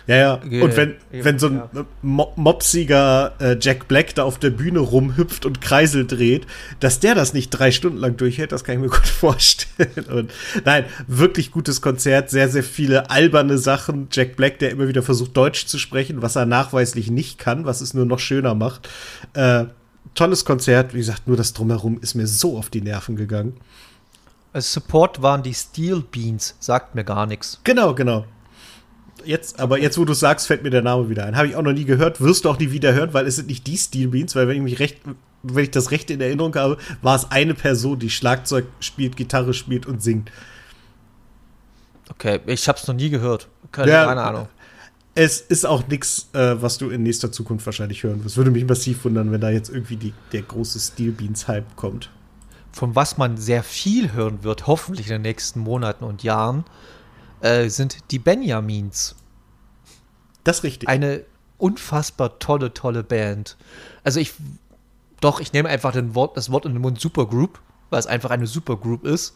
[0.07, 0.33] Ja, ja.
[0.35, 1.63] Und wenn, wenn so ein
[2.01, 6.47] mopsiger äh, Jack Black da auf der Bühne rumhüpft und Kreisel dreht,
[6.79, 10.05] dass der das nicht drei Stunden lang durchhält, das kann ich mir gut vorstellen.
[10.09, 10.31] Und
[10.63, 14.07] nein, wirklich gutes Konzert, sehr, sehr viele alberne Sachen.
[14.11, 17.81] Jack Black, der immer wieder versucht, Deutsch zu sprechen, was er nachweislich nicht kann, was
[17.81, 18.87] es nur noch schöner macht.
[19.33, 19.65] Äh,
[20.15, 23.57] tolles Konzert, wie gesagt, nur das Drumherum ist mir so auf die Nerven gegangen.
[24.53, 27.59] Als Support waren die Steel Beans, sagt mir gar nichts.
[27.63, 28.25] Genau, genau
[29.25, 31.35] jetzt, aber jetzt, wo du sagst, fällt mir der Name wieder ein.
[31.35, 33.47] Habe ich auch noch nie gehört, wirst du auch nie wieder hören, weil es sind
[33.47, 34.99] nicht die Steel Beans, weil wenn ich mich recht,
[35.43, 39.53] wenn ich das recht in Erinnerung habe, war es eine Person, die Schlagzeug spielt, Gitarre
[39.53, 40.31] spielt und singt.
[42.09, 43.47] Okay, ich habe es noch nie gehört.
[43.71, 44.47] Keine, ja, keine Ahnung.
[45.17, 48.35] Es ist auch nichts, äh, was du in nächster Zukunft wahrscheinlich hören wirst.
[48.35, 52.11] Würde mich massiv wundern, wenn da jetzt irgendwie die, der große Steel Beans Hype kommt.
[52.73, 56.65] Von was man sehr viel hören wird, hoffentlich in den nächsten Monaten und Jahren,
[57.39, 59.15] äh, sind die Benjamins.
[60.43, 60.89] Das ist richtig.
[60.89, 61.23] Eine
[61.57, 63.55] unfassbar tolle, tolle Band.
[64.03, 64.33] Also ich,
[65.21, 68.47] doch, ich nehme einfach Wort, das Wort in den Mund Supergroup, weil es einfach eine
[68.47, 69.35] Supergroup ist.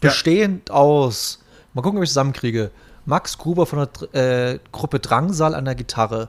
[0.00, 0.74] Bestehend ja.
[0.74, 2.70] aus, mal gucken, ob ich zusammenkriege,
[3.06, 6.28] Max Gruber von der äh, Gruppe Drangsal an der Gitarre,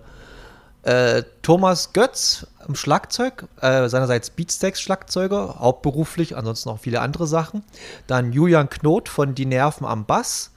[0.84, 7.64] äh, Thomas Götz am Schlagzeug, äh, seinerseits Beatsteaks-Schlagzeuger, hauptberuflich, ansonsten auch viele andere Sachen.
[8.08, 10.52] Dann Julian Knot von Die Nerven am Bass.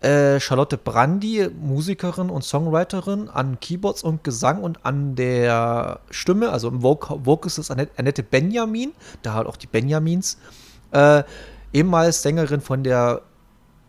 [0.00, 6.68] Äh, Charlotte Brandy, Musikerin und Songwriterin, an Keyboards und Gesang und an der Stimme, also
[6.68, 10.38] im Voc Vocals ist Annette Benjamin, da halt auch die Benjamins,
[10.92, 11.24] äh,
[11.72, 13.22] ehemals Sängerin von der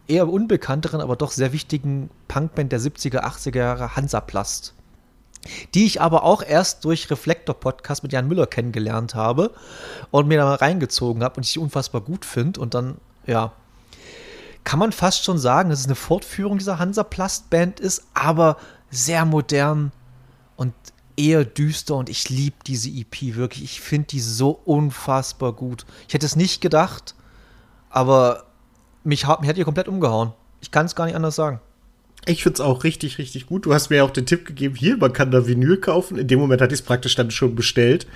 [0.10, 4.74] eher unbekannteren, aber doch sehr wichtigen Punkband der 70er, 80er Jahre, Hansaplast
[5.74, 9.54] die ich aber auch erst durch Reflektor-Podcast mit Jan Müller kennengelernt habe
[10.12, 12.60] und mir da mal reingezogen habe und ich unfassbar gut finde.
[12.60, 13.54] Und dann, ja,
[14.64, 18.58] kann man fast schon sagen, dass es eine Fortführung dieser Hansa-Plast-Band ist, aber
[18.92, 19.92] sehr modern
[20.56, 20.74] und
[21.16, 23.64] eher düster und ich liebe diese EP wirklich.
[23.64, 25.86] Ich finde die so unfassbar gut.
[26.08, 27.16] Ich hätte es nicht gedacht,
[27.90, 28.46] aber
[29.04, 30.34] mich, mich hat ihr komplett umgehauen.
[30.62, 31.60] Ich kann es gar nicht anders sagen.
[32.26, 33.66] Ich finde es auch richtig, richtig gut.
[33.66, 36.18] Du hast mir auch den Tipp gegeben, hier, man kann da Vinyl kaufen.
[36.18, 38.08] In dem Moment hatte ich es praktisch dann schon bestellt.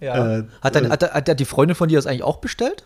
[0.00, 0.38] Ja.
[0.38, 2.84] Äh, hat, dann, äh, hat, hat, die Freundin von dir das eigentlich auch bestellt?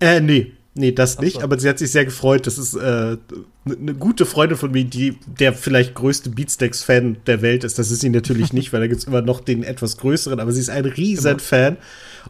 [0.00, 0.52] Äh, nee.
[0.76, 1.42] Nee, das nicht, so.
[1.42, 2.48] aber sie hat sich sehr gefreut.
[2.48, 3.16] Das ist äh,
[3.64, 7.78] eine gute Freundin von mir, die der vielleicht größte Beatsteaks-Fan der Welt ist.
[7.78, 10.50] Das ist sie natürlich nicht, weil da gibt es immer noch den etwas größeren, aber
[10.50, 11.76] sie ist ein riesen Fan.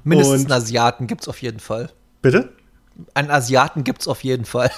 [0.04, 1.88] Mindestens einen Asiaten gibt es auf jeden Fall.
[2.20, 2.50] Bitte?
[3.14, 4.70] Einen Asiaten gibt es auf jeden Fall.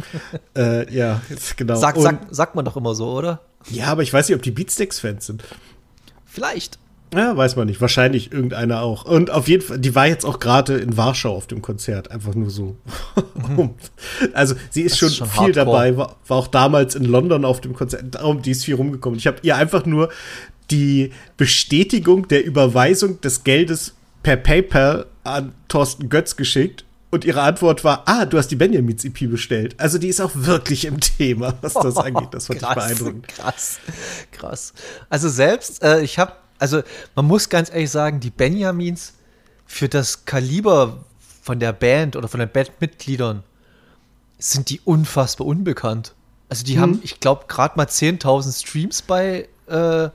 [0.56, 1.20] äh, ja,
[1.56, 1.76] genau.
[1.76, 3.40] Sag, sag, sagt man doch immer so, oder?
[3.70, 5.44] Ja, aber ich weiß nicht, ob die Beatsteaks-Fans sind.
[6.24, 6.78] Vielleicht.
[7.14, 7.80] Ja, weiß man nicht.
[7.80, 9.04] Wahrscheinlich irgendeiner auch.
[9.04, 12.10] Und auf jeden Fall, die war jetzt auch gerade in Warschau auf dem Konzert.
[12.10, 12.76] Einfach nur so.
[13.48, 13.70] Mhm.
[14.34, 15.64] also, sie ist schon, ist schon, viel hardcore.
[15.64, 18.14] dabei, war, war, auch damals in London auf dem Konzert.
[18.14, 19.18] Darum, die ist viel rumgekommen.
[19.18, 20.10] Ich habe ihr einfach nur
[20.70, 27.84] die Bestätigung der Überweisung des Geldes per PayPal an Thorsten Götz geschickt und ihre Antwort
[27.84, 29.74] war, ah, du hast die Benjamins EP bestellt.
[29.78, 32.28] Also die ist auch wirklich im Thema, was das oh, angeht.
[32.32, 33.28] Das fand krass, ich beeindruckend.
[33.28, 33.78] Krass,
[34.32, 34.74] krass.
[35.08, 36.82] Also selbst, äh, ich habe, also
[37.14, 39.14] man muss ganz ehrlich sagen, die Benjamins
[39.64, 41.04] für das Kaliber
[41.42, 43.42] von der Band oder von den Bandmitgliedern
[44.38, 46.14] sind die unfassbar unbekannt.
[46.48, 46.80] Also die hm.
[46.80, 50.08] haben, ich glaube, gerade mal 10.000 Streams bei äh,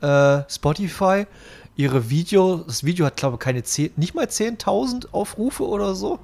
[0.00, 1.26] äh, Spotify
[1.78, 6.18] ihre Video, das Video hat glaube ich keine 10, nicht mal 10.000 Aufrufe oder so.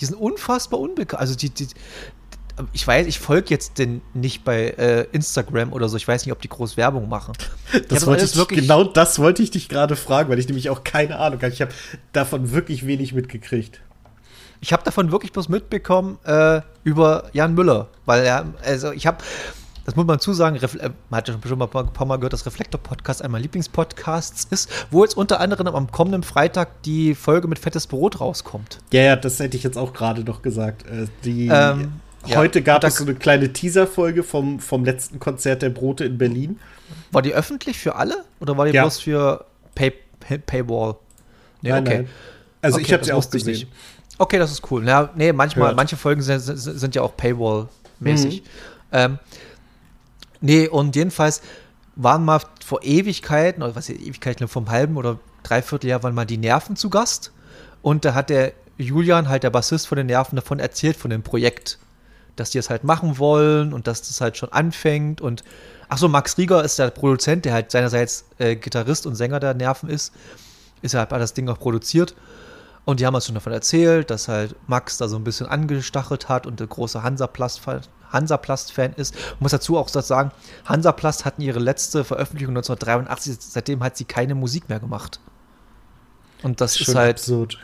[0.00, 1.20] Die sind unfassbar unbekannt.
[1.20, 1.68] Also die, die,
[2.72, 5.98] ich weiß, ich folge jetzt den nicht bei äh, Instagram oder so.
[5.98, 7.34] Ich weiß nicht, ob die groß Werbung machen.
[7.88, 10.84] Das wollte ich, wirklich genau das wollte ich dich gerade fragen, weil ich nämlich auch
[10.84, 11.52] keine Ahnung habe.
[11.52, 11.72] Ich habe
[12.14, 13.82] davon wirklich wenig mitgekriegt.
[14.62, 19.18] Ich habe davon wirklich bloß mitbekommen äh, über Jan Müller, weil er, also ich habe,
[19.88, 22.44] das muss man zusagen, äh, man hat ja schon mal ein paar Mal gehört, dass
[22.44, 27.58] Reflektor-Podcast einer meiner Lieblingspodcasts ist, wo jetzt unter anderem am kommenden Freitag die Folge mit
[27.58, 28.80] Fettes Brot rauskommt.
[28.92, 30.82] Ja, ja, das hätte ich jetzt auch gerade noch gesagt.
[30.82, 31.92] Äh, die, ähm,
[32.34, 36.18] heute ja, gab es so eine kleine Teaser-Folge vom, vom letzten Konzert der Brote in
[36.18, 36.60] Berlin.
[37.10, 38.82] War die öffentlich für alle oder war die ja.
[38.82, 40.96] bloß für Pay, Pay, Paywall?
[41.62, 41.96] Nee, nein, okay.
[41.96, 42.08] Nein.
[42.60, 43.68] Also okay, ich habe sie auch gesehen.
[44.18, 44.86] Okay, das ist cool.
[44.86, 48.42] Ja, nee, manchmal, manche Folgen sind, sind ja auch Paywall-mäßig.
[48.42, 48.48] Mhm.
[48.92, 49.18] Ähm,
[50.40, 51.42] Nee, und jedenfalls
[51.96, 56.38] waren mal vor Ewigkeiten, oder was Ewigkeiten, vom halben oder dreiviertel Jahr waren mal die
[56.38, 57.32] Nerven zu Gast.
[57.82, 61.22] Und da hat der Julian, halt der Bassist von den Nerven, davon erzählt, von dem
[61.22, 61.78] Projekt.
[62.36, 65.20] Dass die es halt machen wollen und dass das halt schon anfängt.
[65.20, 65.42] Und
[65.88, 69.54] ach so, Max Rieger ist der Produzent, der halt seinerseits äh, Gitarrist und Sänger der
[69.54, 70.12] Nerven ist.
[70.82, 72.14] Ist halt das Ding auch produziert.
[72.84, 76.28] Und die haben uns schon davon erzählt, dass halt Max da so ein bisschen angestachelt
[76.28, 77.02] hat und der große
[78.12, 79.14] Hansaplast-Fan Hansaplast ist.
[79.14, 80.30] Ich muss dazu auch sagen,
[80.64, 85.20] Hansaplast hatten ihre letzte Veröffentlichung 1983, seitdem hat sie keine Musik mehr gemacht.
[86.42, 87.58] Und das Schön ist halt absurd.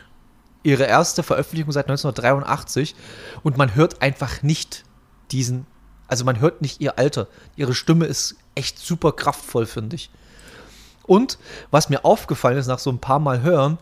[0.63, 2.95] ihre erste Veröffentlichung seit 1983
[3.43, 4.83] und man hört einfach nicht
[5.31, 5.65] diesen,
[6.07, 7.27] also man hört nicht ihr Alter.
[7.55, 10.09] Ihre Stimme ist echt super kraftvoll, finde ich.
[11.03, 11.37] Und
[11.71, 13.77] was mir aufgefallen ist nach so ein paar Mal hören,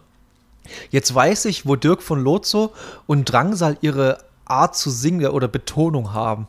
[0.90, 2.74] Jetzt weiß ich, wo Dirk von Lozo
[3.06, 6.48] und Drangsal ihre Art zu singen oder Betonung haben.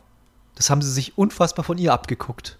[0.55, 2.57] Das haben sie sich unfassbar von ihr abgeguckt.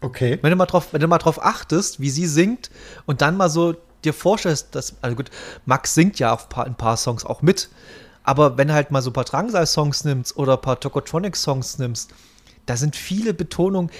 [0.00, 0.38] Okay.
[0.42, 2.70] Wenn du mal drauf, wenn du mal drauf achtest, wie sie singt
[3.06, 3.74] und dann mal so
[4.04, 5.30] dir vorstellst, dass, also gut,
[5.64, 7.68] Max singt ja auf ein paar Songs auch mit,
[8.24, 12.12] aber wenn du halt mal so ein paar Drangsal-Songs nimmst oder ein paar Tokotronic-Songs nimmst,
[12.66, 13.90] da sind viele Betonungen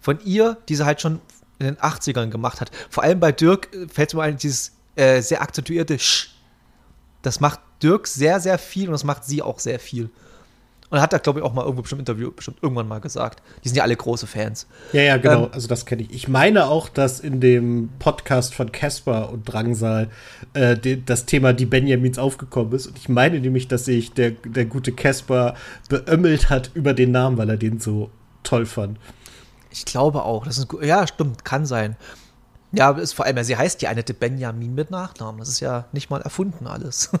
[0.00, 1.20] von ihr, die sie halt schon
[1.58, 2.70] in den 80ern gemacht hat.
[2.90, 6.30] Vor allem bei Dirk äh, fällt mir ein, dieses äh, sehr akzentuierte Sch
[7.22, 10.10] das macht Dirk sehr, sehr viel und das macht sie auch sehr viel.
[10.90, 13.42] Und hat er, glaube ich, auch mal irgendwo bestimmt im Interview bestimmt irgendwann mal gesagt.
[13.62, 14.66] Die sind ja alle große Fans.
[14.92, 15.44] Ja, ja, genau.
[15.44, 16.12] Ähm, also das kenne ich.
[16.12, 20.08] Ich meine auch, dass in dem Podcast von Casper und Drangsal
[20.54, 22.86] äh, die, das Thema die Benjamins aufgekommen ist.
[22.86, 25.54] Und ich meine nämlich, dass sich der, der gute Casper
[25.90, 28.10] beömmelt hat über den Namen, weil er den so
[28.42, 28.98] toll fand.
[29.70, 30.46] Ich glaube auch.
[30.46, 31.96] Das ist, ja, stimmt, kann sein.
[32.72, 35.38] Ja, ist vor allem, sie heißt ja Annette Benjamin mit Nachnamen.
[35.38, 37.10] Das ist ja nicht mal erfunden alles.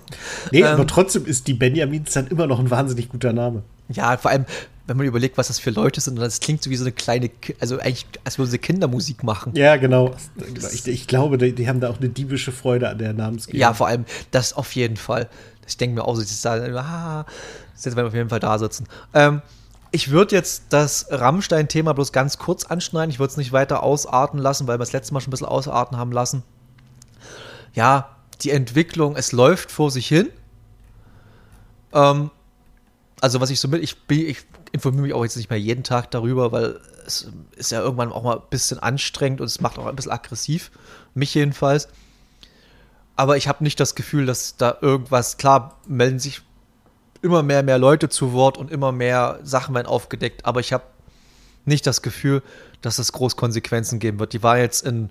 [0.52, 3.62] Nee, ähm, aber trotzdem ist die Benjamins dann immer noch ein wahnsinnig guter Name.
[3.88, 4.46] Ja, vor allem,
[4.86, 6.92] wenn man überlegt, was das für Leute sind, und das klingt so wie so eine
[6.92, 7.30] kleine,
[7.60, 9.52] also eigentlich, als würden sie Kindermusik machen.
[9.54, 10.14] Ja, genau.
[10.72, 13.60] Ich, ich glaube, die, die, haben da auch eine diebische Freude an der Namensgebung.
[13.60, 15.28] Ja, vor allem, das auf jeden Fall.
[15.66, 17.26] Ich denke mir auch so, dass da, ah,
[17.74, 18.86] jetzt werden wir auf jeden Fall da sitzen.
[19.12, 19.42] Ähm,
[19.90, 23.10] ich würde jetzt das Rammstein-Thema bloß ganz kurz anschneiden.
[23.10, 25.46] Ich würde es nicht weiter ausarten lassen, weil wir das letzte Mal schon ein bisschen
[25.46, 26.42] ausarten haben lassen.
[27.74, 30.30] Ja, die Entwicklung, es läuft vor sich hin.
[31.92, 32.30] Ähm,
[33.20, 34.38] also, was ich so mit, ich, ich
[34.72, 38.22] informiere mich auch jetzt nicht mehr jeden Tag darüber, weil es ist ja irgendwann auch
[38.22, 40.70] mal ein bisschen anstrengend und es macht auch ein bisschen aggressiv.
[41.14, 41.88] Mich jedenfalls.
[43.16, 46.42] Aber ich habe nicht das Gefühl, dass da irgendwas, klar, melden sich
[47.22, 50.44] immer mehr, mehr Leute zu Wort und immer mehr Sachen werden aufgedeckt.
[50.44, 50.84] Aber ich habe
[51.64, 52.42] nicht das Gefühl,
[52.80, 54.32] dass es groß Konsequenzen geben wird.
[54.32, 55.10] Die war jetzt in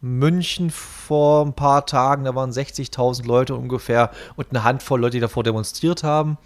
[0.00, 5.20] München vor ein paar Tagen, da waren 60.000 Leute ungefähr und eine Handvoll Leute, die
[5.20, 6.38] davor demonstriert haben.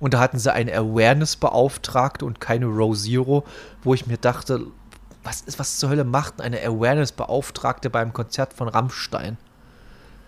[0.00, 3.44] Und da hatten sie eine Awareness-Beauftragte und keine Row Zero,
[3.84, 4.66] wo ich mir dachte,
[5.22, 9.38] was, ist, was zur Hölle macht eine Awareness-Beauftragte beim Konzert von Rammstein?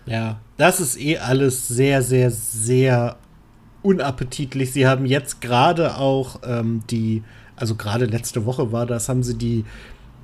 [0.05, 3.17] Ja, das ist eh alles sehr, sehr, sehr
[3.85, 4.73] unappetitlich.
[4.73, 7.23] Sie haben jetzt gerade auch ähm, die,
[7.55, 9.63] also gerade letzte Woche war das, haben sie die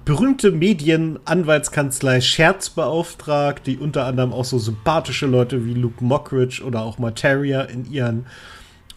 [0.03, 6.81] berühmte Medienanwaltskanzlei Scherz beauftragt, die unter anderem auch so sympathische Leute wie Luke Mockridge oder
[6.81, 8.25] auch Materia in ihren,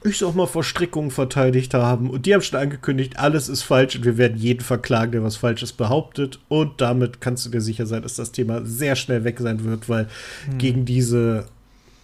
[0.03, 2.09] ich sag mal, Verstrickungen verteidigt haben.
[2.09, 5.37] Und die haben schon angekündigt, alles ist falsch und wir werden jeden verklagen, der was
[5.37, 6.41] Falsches behauptet.
[6.49, 9.91] Und damit kannst du dir sicher sein, dass das Thema sehr schnell weg sein wird,
[9.91, 10.09] weil
[10.47, 10.59] hm.
[10.59, 11.45] gegen diese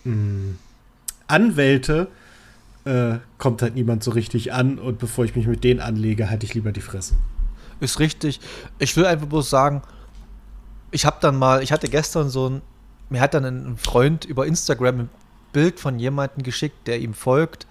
[0.04, 0.58] mh, hm,
[1.26, 2.08] Anwälte
[2.84, 6.46] äh, kommt halt niemand so richtig an und bevor ich mich mit denen anlege, halte
[6.46, 7.14] ich lieber die Fresse.
[7.80, 8.40] Ist richtig.
[8.78, 9.82] Ich will einfach bloß sagen,
[10.90, 12.62] ich habe dann mal, ich hatte gestern so ein,
[13.08, 15.10] mir hat dann ein Freund über Instagram ein
[15.52, 17.66] Bild von jemandem geschickt, der ihm folgt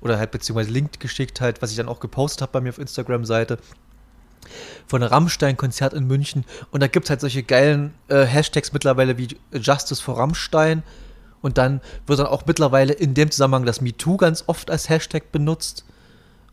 [0.00, 2.78] oder halt beziehungsweise Link geschickt halt, was ich dann auch gepostet habe bei mir auf
[2.78, 3.58] Instagram-Seite
[4.86, 9.28] von Rammstein-Konzert in München und da gibt es halt solche geilen äh, Hashtags mittlerweile wie
[9.52, 10.82] Justice for Rammstein
[11.44, 15.30] und dann wird dann auch mittlerweile in dem Zusammenhang das MeToo ganz oft als Hashtag
[15.30, 15.84] benutzt.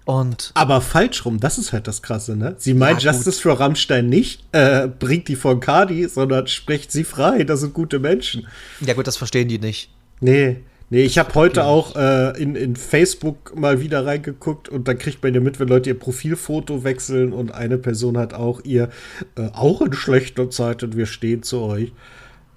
[0.03, 2.55] Und Aber falsch rum, das ist halt das Krasse, ne?
[2.57, 7.05] Sie meint ja, Justice für Rammstein nicht, äh, bringt die von Cardi, sondern spricht sie
[7.05, 7.45] frei.
[7.45, 8.47] Das sind gute Menschen.
[8.81, 9.91] Ja, gut, das verstehen die nicht.
[10.19, 10.57] Nee.
[10.89, 15.23] Nee, ich habe heute auch äh, in, in Facebook mal wieder reingeguckt und dann kriegt
[15.23, 18.89] man ja mit, wenn Leute ihr Profilfoto wechseln und eine Person hat auch ihr
[19.37, 21.93] äh, auch in schlechter Zeit und wir stehen zu euch.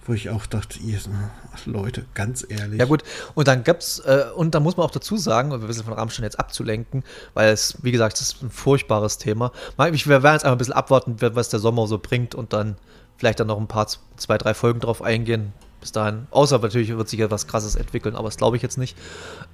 [0.07, 0.99] Wo ich auch dachte, ihr
[1.67, 2.79] Leute, ganz ehrlich.
[2.79, 3.03] Ja gut,
[3.35, 5.95] und dann gab's, äh, und da muss man auch dazu sagen, um ein bisschen von
[5.95, 9.53] Rammstein jetzt abzulenken, weil es, wie gesagt, das ist ein furchtbares Thema.
[9.77, 12.77] Wir werden jetzt einfach ein bisschen abwarten, was der Sommer so bringt und dann
[13.17, 13.87] vielleicht dann noch ein paar,
[14.17, 15.53] zwei, drei Folgen drauf eingehen.
[15.81, 16.27] Bis dahin.
[16.31, 18.97] Außer natürlich wird sich etwas krasses entwickeln, aber das glaube ich jetzt nicht.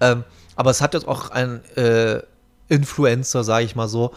[0.00, 0.22] Ähm,
[0.54, 2.20] aber es hat jetzt auch ein äh,
[2.68, 4.12] Influencer, sage ich mal so,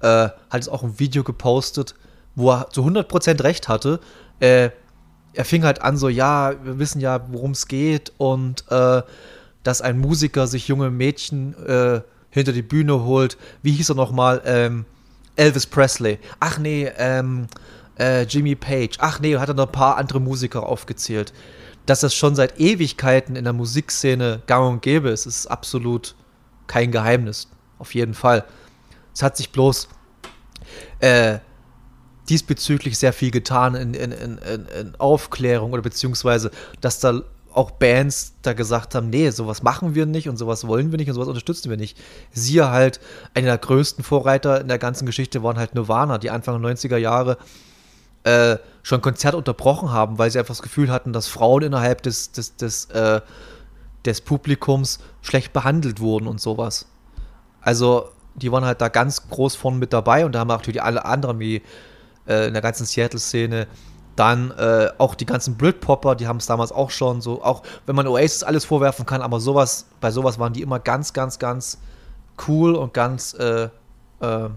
[0.00, 1.94] äh, hat jetzt auch ein Video gepostet,
[2.36, 3.98] wo er zu 100% recht hatte.
[4.38, 4.70] Äh,
[5.36, 9.02] er fing halt an, so, ja, wir wissen ja, worum es geht und äh,
[9.62, 13.36] dass ein Musiker sich junge Mädchen äh, hinter die Bühne holt.
[13.62, 14.42] Wie hieß er nochmal?
[14.44, 14.84] Ähm,
[15.36, 16.18] Elvis Presley.
[16.40, 17.48] Ach nee, ähm,
[17.98, 18.96] äh, Jimmy Page.
[19.00, 21.32] Ach nee, hat er noch ein paar andere Musiker aufgezählt.
[21.86, 26.16] dass das schon seit Ewigkeiten in der Musikszene gang und gäbe ist, ist absolut
[26.66, 27.48] kein Geheimnis.
[27.78, 28.44] Auf jeden Fall.
[29.14, 29.88] Es hat sich bloß
[30.98, 31.38] äh,
[32.28, 38.34] diesbezüglich sehr viel getan in, in, in, in, Aufklärung oder beziehungsweise, dass da auch Bands
[38.42, 41.28] da gesagt haben, nee, sowas machen wir nicht und sowas wollen wir nicht und sowas
[41.28, 41.96] unterstützen wir nicht.
[42.32, 43.00] Siehe halt,
[43.32, 46.98] einer der größten Vorreiter in der ganzen Geschichte waren halt Nirvana, die Anfang der 90er
[46.98, 47.38] Jahre
[48.24, 52.32] äh, schon Konzert unterbrochen haben, weil sie einfach das Gefühl hatten, dass Frauen innerhalb des,
[52.32, 53.20] des, des, äh,
[54.04, 56.86] des Publikums schlecht behandelt wurden und sowas.
[57.62, 61.04] Also, die waren halt da ganz groß vorne mit dabei und da haben natürlich alle
[61.04, 61.62] anderen wie
[62.26, 63.66] äh, in der ganzen Seattle-Szene
[64.16, 67.94] dann äh, auch die ganzen Britpopper, die haben es damals auch schon so, auch wenn
[67.94, 71.78] man Oasis alles vorwerfen kann, aber sowas, bei sowas waren die immer ganz, ganz, ganz
[72.48, 73.68] cool und ganz, äh,
[74.20, 74.48] äh,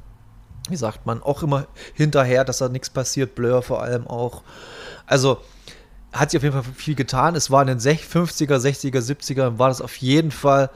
[0.69, 4.43] wie sagt man, auch immer hinterher, dass da nichts passiert, Blur vor allem auch.
[5.05, 5.39] Also
[6.13, 7.35] hat sich auf jeden Fall viel getan.
[7.35, 10.69] Es war in den 50er, 60er, 70er, war das auf jeden Fall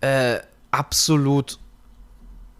[0.00, 0.38] äh,
[0.70, 1.58] absolut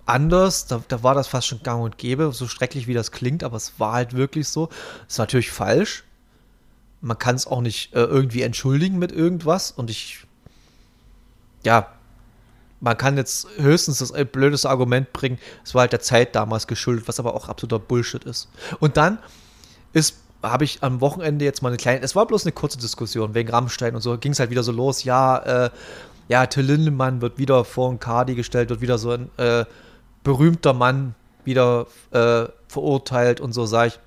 [0.07, 0.67] anders.
[0.67, 3.57] Da, da war das fast schon gang und gäbe, so schrecklich wie das klingt, aber
[3.57, 4.69] es war halt wirklich so.
[5.09, 6.05] Ist natürlich falsch.
[7.01, 9.71] Man kann es auch nicht äh, irgendwie entschuldigen mit irgendwas.
[9.71, 10.27] Und ich,
[11.65, 11.89] ja,
[12.81, 17.09] man kann jetzt höchstens das blödeste Argument bringen, es war halt der Zeit damals geschuldet,
[17.09, 18.49] was aber auch absoluter Bullshit ist.
[18.81, 19.19] Und dann
[19.93, 23.35] ist habe ich am Wochenende jetzt mal eine kleine, es war bloß eine kurze Diskussion
[23.35, 25.71] wegen Rammstein und so, ging es halt wieder so los, ja, äh,
[26.29, 29.65] ja, Till Lindemann wird wieder vor ein Cardi gestellt, wird wieder so ein äh,
[30.27, 34.01] berühmter Mann wieder äh, verurteilt und so, sag ich.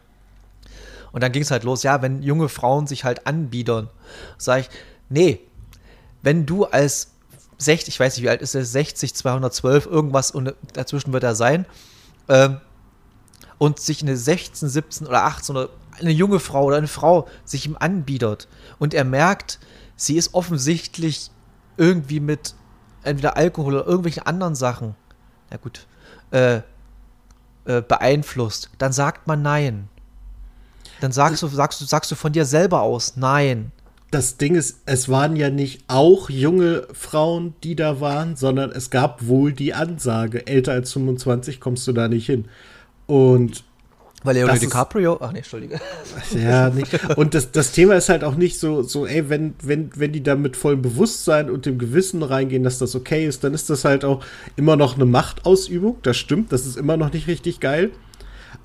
[1.14, 3.90] Und dann ging es halt los, ja, wenn junge Frauen sich halt anbiedern,
[4.38, 4.70] sag ich,
[5.08, 5.40] nee,
[6.22, 7.14] wenn du als
[7.58, 11.36] 60, ich weiß nicht, wie alt ist er, 60, 212, irgendwas und dazwischen wird er
[11.36, 11.66] sein,
[12.28, 12.60] ähm,
[13.58, 17.66] und sich eine 16, 17 oder 18 oder eine junge Frau oder eine Frau sich
[17.66, 19.58] ihm anbietet und er merkt,
[19.96, 21.32] sie ist offensichtlich
[21.78, 22.56] irgendwie mit
[23.04, 24.96] entweder Alkohol oder irgendwelchen anderen Sachen,
[25.50, 25.88] na gut,
[26.32, 26.62] äh,
[27.66, 29.90] äh, beeinflusst, dann sagt man nein.
[31.02, 33.72] Dann sagst du, sagst du, sagst du von dir selber aus nein.
[34.12, 38.90] Das Ding ist, es waren ja nicht auch junge Frauen, die da waren, sondern es
[38.90, 42.46] gab wohl die Ansage, älter als 25 kommst du da nicht hin.
[43.06, 43.64] Und
[44.24, 45.80] weil Leonardo DiCaprio, ach nee, Entschuldige.
[46.36, 47.18] Ja, nicht.
[47.18, 50.22] Und das, das Thema ist halt auch nicht so, so, ey, wenn, wenn, wenn die
[50.22, 53.86] da mit vollem Bewusstsein und dem Gewissen reingehen, dass das okay ist, dann ist das
[53.86, 54.24] halt auch
[54.58, 55.98] immer noch eine Machtausübung.
[56.02, 57.92] Das stimmt, das ist immer noch nicht richtig geil.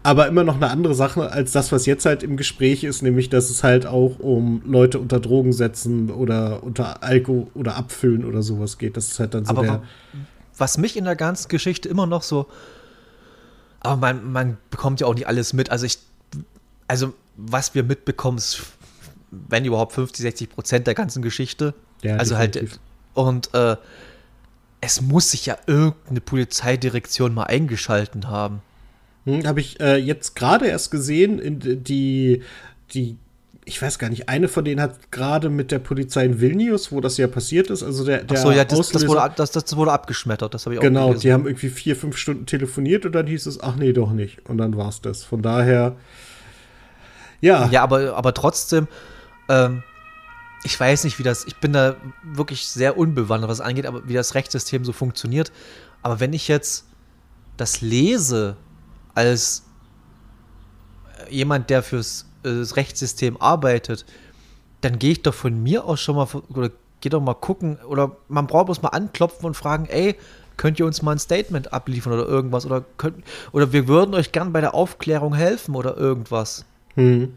[0.02, 3.30] Aber immer noch eine andere Sache als das, was jetzt halt im Gespräch ist, nämlich,
[3.30, 8.42] dass es halt auch um Leute unter Drogen setzen oder unter Alkohol oder Abfüllen oder
[8.42, 8.98] sowas geht.
[8.98, 9.82] Das ist halt dann so Aber der.
[10.58, 12.46] Was mich in der ganzen Geschichte immer noch so
[13.84, 15.70] aber man, man bekommt ja auch nicht alles mit.
[15.70, 15.98] Also ich,
[16.88, 18.62] also was wir mitbekommen, ist,
[19.30, 21.74] wenn überhaupt 50, 60 Prozent der ganzen Geschichte.
[22.02, 22.80] Ja, also halt, definitiv.
[23.14, 23.76] halt, und äh,
[24.80, 28.62] es muss sich ja irgendeine Polizeidirektion mal eingeschalten haben.
[29.24, 32.42] Hm, Habe ich äh, jetzt gerade erst gesehen, in die,
[32.92, 33.16] die
[33.66, 37.00] ich weiß gar nicht, eine von denen hat gerade mit der Polizei in Vilnius, wo
[37.00, 39.76] das ja passiert ist, also der, der Ach so, ja, das, das, wurde, das, das
[39.76, 41.22] wurde abgeschmettert, das habe ich auch Genau, gelesen.
[41.22, 44.48] die haben irgendwie vier, fünf Stunden telefoniert und dann hieß es, ach nee, doch nicht.
[44.48, 45.24] Und dann war es das.
[45.24, 45.96] Von daher,
[47.40, 47.68] ja.
[47.70, 48.86] Ja, aber, aber trotzdem,
[49.48, 49.82] ähm,
[50.62, 54.14] ich weiß nicht, wie das, ich bin da wirklich sehr unbewandert, was angeht, aber wie
[54.14, 55.52] das Rechtssystem so funktioniert.
[56.02, 56.86] Aber wenn ich jetzt
[57.56, 58.56] das lese
[59.14, 59.64] als
[61.30, 64.04] jemand, der fürs das Rechtssystem arbeitet,
[64.80, 68.16] dann gehe ich doch von mir aus schon mal, oder geh doch mal gucken, oder
[68.28, 70.16] man braucht bloß mal anklopfen und fragen, ey,
[70.56, 74.32] könnt ihr uns mal ein Statement abliefern oder irgendwas, oder könnt, oder wir würden euch
[74.32, 76.64] gern bei der Aufklärung helfen oder irgendwas.
[76.94, 77.34] Hm.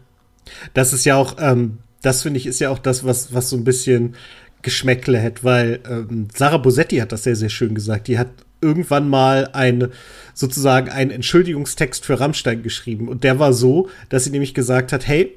[0.74, 3.56] Das ist ja auch, ähm, das finde ich, ist ja auch das, was, was so
[3.56, 4.14] ein bisschen
[4.62, 8.08] Geschmäckle hat, weil ähm, Sarah Bosetti hat das sehr, sehr schön gesagt.
[8.08, 8.28] Die hat
[8.60, 9.88] irgendwann mal ein,
[10.34, 13.08] sozusagen einen Entschuldigungstext für Rammstein geschrieben.
[13.08, 15.36] Und der war so, dass sie nämlich gesagt hat, hey,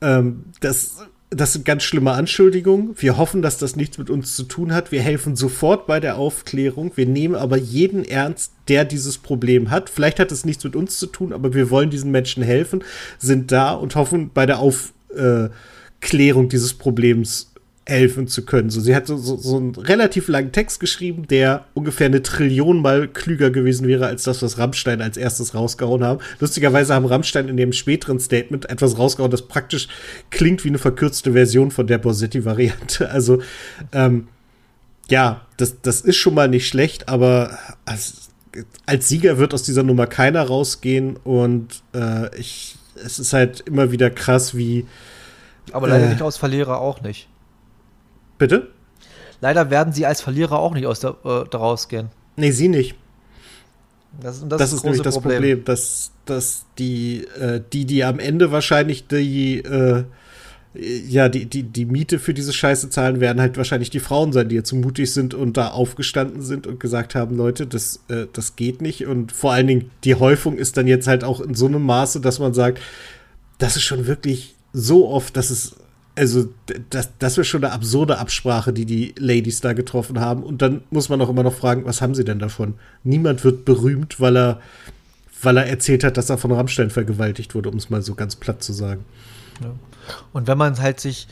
[0.00, 0.98] ähm, das,
[1.30, 2.94] das sind ganz schlimme Anschuldigungen.
[2.98, 4.92] Wir hoffen, dass das nichts mit uns zu tun hat.
[4.92, 6.92] Wir helfen sofort bei der Aufklärung.
[6.94, 9.90] Wir nehmen aber jeden ernst, der dieses Problem hat.
[9.90, 12.84] Vielleicht hat es nichts mit uns zu tun, aber wir wollen diesen Menschen helfen,
[13.18, 17.53] sind da und hoffen bei der Aufklärung dieses Problems
[17.86, 18.70] helfen zu können.
[18.70, 22.80] So, sie hat so, so, so einen relativ langen Text geschrieben, der ungefähr eine Trillion
[22.80, 26.20] mal klüger gewesen wäre als das, was Rammstein als erstes rausgehauen haben.
[26.40, 29.88] Lustigerweise haben Rammstein in dem späteren Statement etwas rausgehauen, das praktisch
[30.30, 33.10] klingt wie eine verkürzte Version von der Borsetti-Variante.
[33.14, 33.42] Also,
[33.92, 34.28] ähm,
[35.08, 38.30] ja, das, das ist schon mal nicht schlecht, aber als,
[38.86, 43.92] als Sieger wird aus dieser Nummer keiner rausgehen und äh, ich, es ist halt immer
[43.92, 44.86] wieder krass, wie
[45.72, 46.10] Aber leider Äh.
[46.10, 47.28] nicht aus Verlierer auch nicht.
[48.44, 48.68] Bitte?
[49.40, 52.10] Leider werden sie als Verlierer auch nicht aus der, äh, da rausgehen.
[52.36, 52.94] Nee, sie nicht.
[54.20, 58.52] Das, Das, das, ist nämlich das Problem, dass, dass die, äh, die, die am Ende
[58.52, 60.04] wahrscheinlich die, äh,
[60.74, 64.50] ja, die, die, die Miete für diese Scheiße zahlen, werden halt wahrscheinlich die Frauen sein,
[64.50, 68.26] die jetzt so mutig sind und da aufgestanden sind und gesagt haben, Leute, das, äh,
[68.30, 69.06] das geht nicht.
[69.06, 72.20] Und vor allen Dingen, die Häufung ist dann jetzt halt auch in so einem Maße,
[72.20, 72.78] dass man sagt,
[73.56, 75.76] das ist schon wirklich so oft, dass es,
[76.16, 76.48] also,
[76.90, 80.42] das, das wäre schon eine absurde Absprache, die die Ladies da getroffen haben.
[80.42, 82.74] Und dann muss man auch immer noch fragen, was haben sie denn davon?
[83.02, 84.60] Niemand wird berühmt, weil er,
[85.42, 88.36] weil er erzählt hat, dass er von Rammstein vergewaltigt wurde, um es mal so ganz
[88.36, 89.04] platt zu sagen.
[90.32, 91.26] Und wenn man halt sich.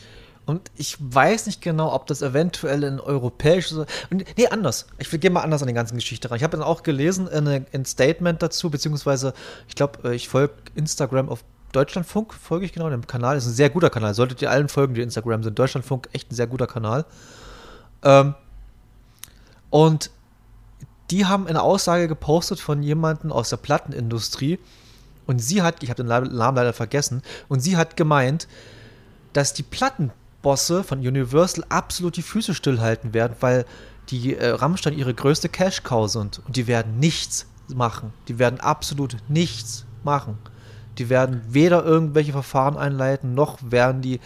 [0.45, 3.85] Und ich weiß nicht genau, ob das eventuell in europäisches.
[4.09, 4.87] Nee, anders.
[4.97, 6.35] Ich gehe mal anders an die ganze Geschichte ran.
[6.35, 9.33] Ich habe dann auch gelesen, eine, ein Statement dazu, beziehungsweise,
[9.69, 13.35] ich glaube, ich folge Instagram auf Deutschlandfunk, folge ich genau, dem Kanal.
[13.35, 14.13] Ist ein sehr guter Kanal.
[14.13, 15.59] Solltet ihr allen folgen, die Instagram sind.
[15.59, 17.05] Deutschlandfunk, echt ein sehr guter Kanal.
[18.03, 18.35] Ähm,
[19.69, 20.11] und
[21.11, 24.59] die haben eine Aussage gepostet von jemandem aus der Plattenindustrie.
[25.25, 28.47] Und sie hat, ich habe den Namen leider vergessen, und sie hat gemeint,
[29.33, 33.65] dass die Plattenbosse von Universal absolut die Füße stillhalten werden, weil
[34.09, 36.41] die äh, Rammstein ihre größte Cash-Cow sind.
[36.45, 38.13] Und die werden nichts machen.
[38.27, 40.37] Die werden absolut nichts machen.
[40.97, 44.19] Die werden weder irgendwelche Verfahren einleiten, noch werden die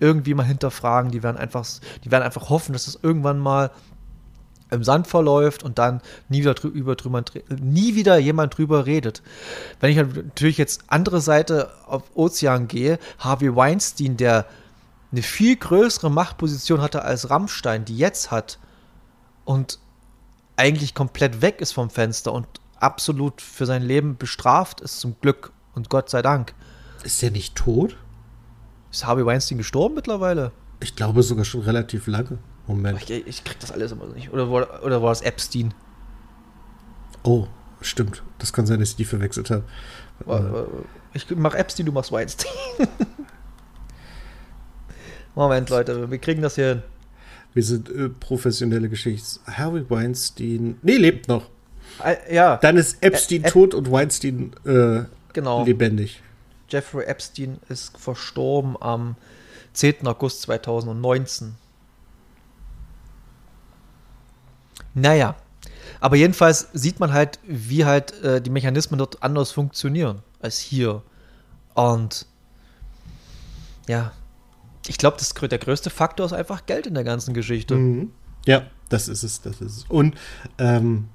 [0.00, 1.10] irgendwie mal hinterfragen.
[1.10, 1.66] Die werden einfach,
[2.04, 3.70] die werden einfach hoffen, dass es irgendwann mal
[4.70, 7.22] im Sand verläuft und dann nie wieder drüber, drüber,
[7.60, 9.22] nie wieder jemand drüber redet.
[9.80, 14.46] Wenn ich natürlich jetzt andere Seite auf Ozean gehe, Harvey Weinstein, der
[15.12, 18.58] eine viel größere Machtposition hatte als Rammstein, die jetzt hat
[19.44, 19.78] und
[20.56, 22.46] eigentlich komplett weg ist vom Fenster und
[22.78, 26.54] absolut für sein Leben bestraft ist zum Glück und Gott sei Dank.
[27.02, 27.96] Ist der nicht tot?
[28.90, 30.52] Ist Harvey Weinstein gestorben mittlerweile?
[30.80, 32.38] Ich glaube sogar schon relativ lange.
[32.66, 33.02] Moment.
[33.10, 34.32] Ich, ich krieg das alles immer nicht.
[34.32, 35.74] Oder war, oder war das Epstein?
[37.22, 37.46] Oh,
[37.80, 38.22] stimmt.
[38.38, 39.64] Das kann sein, dass ich die verwechselt habe.
[41.12, 42.50] Ich mach Epstein, du machst Weinstein.
[45.34, 46.82] Moment, Leute, wir kriegen das hier hin.
[47.54, 49.40] Wir sind äh, professionelle Geschichts.
[49.46, 50.78] Harvey Weinstein.
[50.82, 51.50] Nee, lebt noch.
[52.02, 55.02] Äh, Ja, Dann ist Epstein Ä- Ä- tot und Weinstein äh,
[55.34, 55.64] genau.
[55.64, 56.22] lebendig.
[56.68, 59.16] Jeffrey Epstein ist verstorben am
[59.74, 60.06] 10.
[60.06, 61.56] August 2019.
[64.94, 65.36] Naja,
[66.00, 71.02] aber jedenfalls sieht man halt, wie halt äh, die Mechanismen dort anders funktionieren als hier.
[71.74, 72.26] Und
[73.88, 74.12] ja,
[74.86, 75.16] ich glaube,
[75.48, 77.74] der größte Faktor ist einfach Geld in der ganzen Geschichte.
[77.74, 78.12] Mhm.
[78.46, 79.84] Ja, das ist es, das ist es.
[79.88, 80.14] Und
[80.58, 81.08] ähm,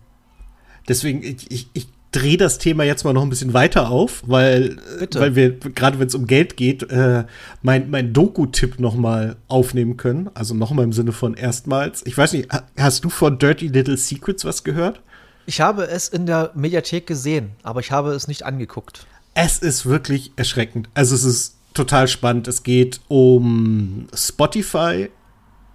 [0.88, 4.78] deswegen, ich, ich, ich drehe das Thema jetzt mal noch ein bisschen weiter auf, weil,
[5.00, 5.20] Bitte.
[5.20, 7.26] weil wir, gerade wenn es um Geld geht, äh,
[7.62, 10.30] mein, mein Doku-Tipp noch mal aufnehmen können.
[10.34, 12.04] Also noch mal im Sinne von erstmals.
[12.06, 15.02] Ich weiß nicht, ha- hast du von Dirty Little Secrets was gehört?
[15.46, 19.06] Ich habe es in der Mediathek gesehen, aber ich habe es nicht angeguckt.
[19.36, 20.90] Es ist wirklich erschreckend.
[20.96, 22.48] Also es ist total spannend.
[22.48, 25.10] Es geht um Spotify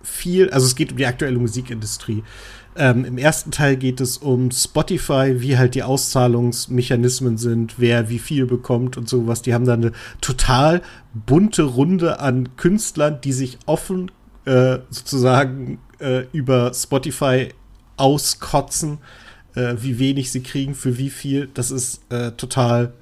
[0.03, 2.23] viel, also es geht um die aktuelle Musikindustrie.
[2.77, 8.19] Ähm, Im ersten Teil geht es um Spotify, wie halt die Auszahlungsmechanismen sind, wer wie
[8.19, 9.43] viel bekommt und sowas.
[9.43, 14.11] Die haben da eine total bunte Runde an Künstlern, die sich offen
[14.45, 17.51] äh, sozusagen äh, über Spotify
[17.97, 18.99] auskotzen,
[19.55, 21.49] äh, wie wenig sie kriegen für wie viel.
[21.55, 22.93] Das ist äh, total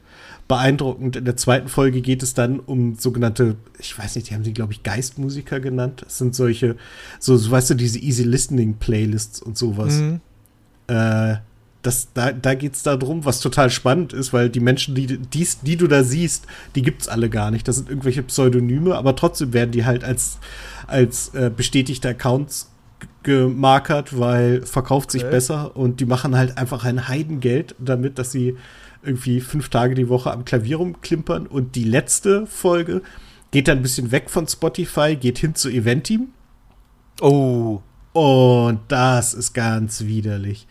[0.52, 1.16] beeindruckend.
[1.16, 4.52] In der zweiten Folge geht es dann um sogenannte, ich weiß nicht, die haben sie,
[4.52, 6.02] glaube ich, Geistmusiker genannt.
[6.04, 6.76] Das sind solche,
[7.18, 9.94] so, so weißt du, diese Easy Listening Playlists und sowas.
[9.94, 10.20] Mhm.
[10.88, 11.36] Äh,
[11.80, 15.48] das, da da geht es darum, was total spannend ist, weil die Menschen, die, die,
[15.62, 16.44] die du da siehst,
[16.74, 17.66] die gibt's alle gar nicht.
[17.66, 20.38] Das sind irgendwelche Pseudonyme, aber trotzdem werden die halt als,
[20.86, 22.70] als äh, bestätigte Accounts
[23.22, 25.30] gemarkert, weil verkauft sich Okay.
[25.30, 28.58] besser und die machen halt einfach ein Heidengeld damit, dass sie
[29.02, 31.46] irgendwie fünf Tage die Woche am Klavier rumklimpern.
[31.46, 33.02] Und die letzte Folge
[33.50, 36.28] geht dann ein bisschen weg von Spotify, geht hin zu Eventim.
[37.20, 37.80] Oh.
[38.12, 40.66] Und das ist ganz widerlich.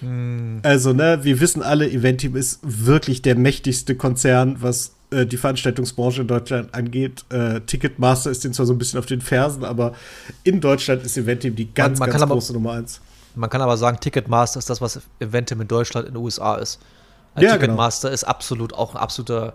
[0.00, 0.60] Hm.
[0.62, 6.22] Also, ne, wir wissen alle, Eventim ist wirklich der mächtigste Konzern, was äh, die Veranstaltungsbranche
[6.22, 7.24] in Deutschland angeht.
[7.30, 9.94] Äh, Ticketmaster ist den zwar so ein bisschen auf den Fersen, aber
[10.44, 13.00] in Deutschland ist Eventim die ganz, man ganz kann aber- große Nummer eins.
[13.34, 16.80] Man kann aber sagen, Ticketmaster ist das, was Eventim in Deutschland in den USA ist.
[17.36, 17.74] Ja, genau.
[17.74, 19.54] Ticketmaster ist absolut auch ein absoluter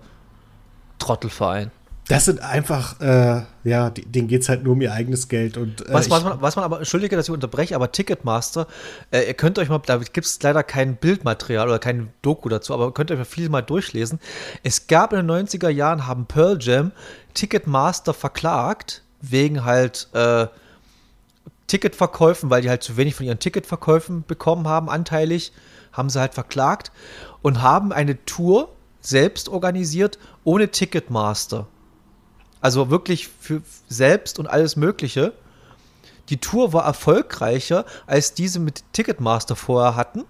[0.99, 1.71] Trottelverein.
[2.07, 5.55] Das sind einfach, äh, ja, denen geht es halt nur um ihr eigenes Geld.
[5.55, 8.67] Und, äh, was, was, man, was man aber, entschuldige, dass ich unterbreche, aber Ticketmaster,
[9.11, 12.73] äh, ihr könnt euch mal, da gibt es leider kein Bildmaterial oder kein Doku dazu,
[12.73, 14.19] aber könnt euch mal viel mal durchlesen.
[14.61, 16.91] Es gab in den 90er Jahren, haben Pearl Jam
[17.33, 20.47] Ticketmaster verklagt, wegen halt äh,
[21.67, 25.53] Ticketverkäufen, weil die halt zu wenig von ihren Ticketverkäufen bekommen haben, anteilig,
[25.93, 26.91] haben sie halt verklagt
[27.41, 28.69] und haben eine Tour
[29.01, 31.67] selbst organisiert ohne Ticketmaster.
[32.61, 35.33] Also wirklich für selbst und alles Mögliche.
[36.29, 40.23] Die Tour war erfolgreicher, als diese mit Ticketmaster vorher hatten.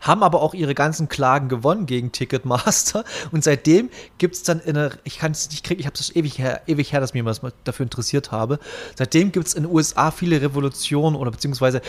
[0.00, 3.04] Haben aber auch ihre ganzen Klagen gewonnen gegen Ticketmaster.
[3.30, 6.16] Und seitdem gibt es dann in der, ich kann es nicht kriegen, ich habe es
[6.16, 8.58] ewig her, ewig her, dass mich was dafür interessiert habe.
[8.96, 11.80] Seitdem gibt es in den USA viele Revolutionen oder beziehungsweise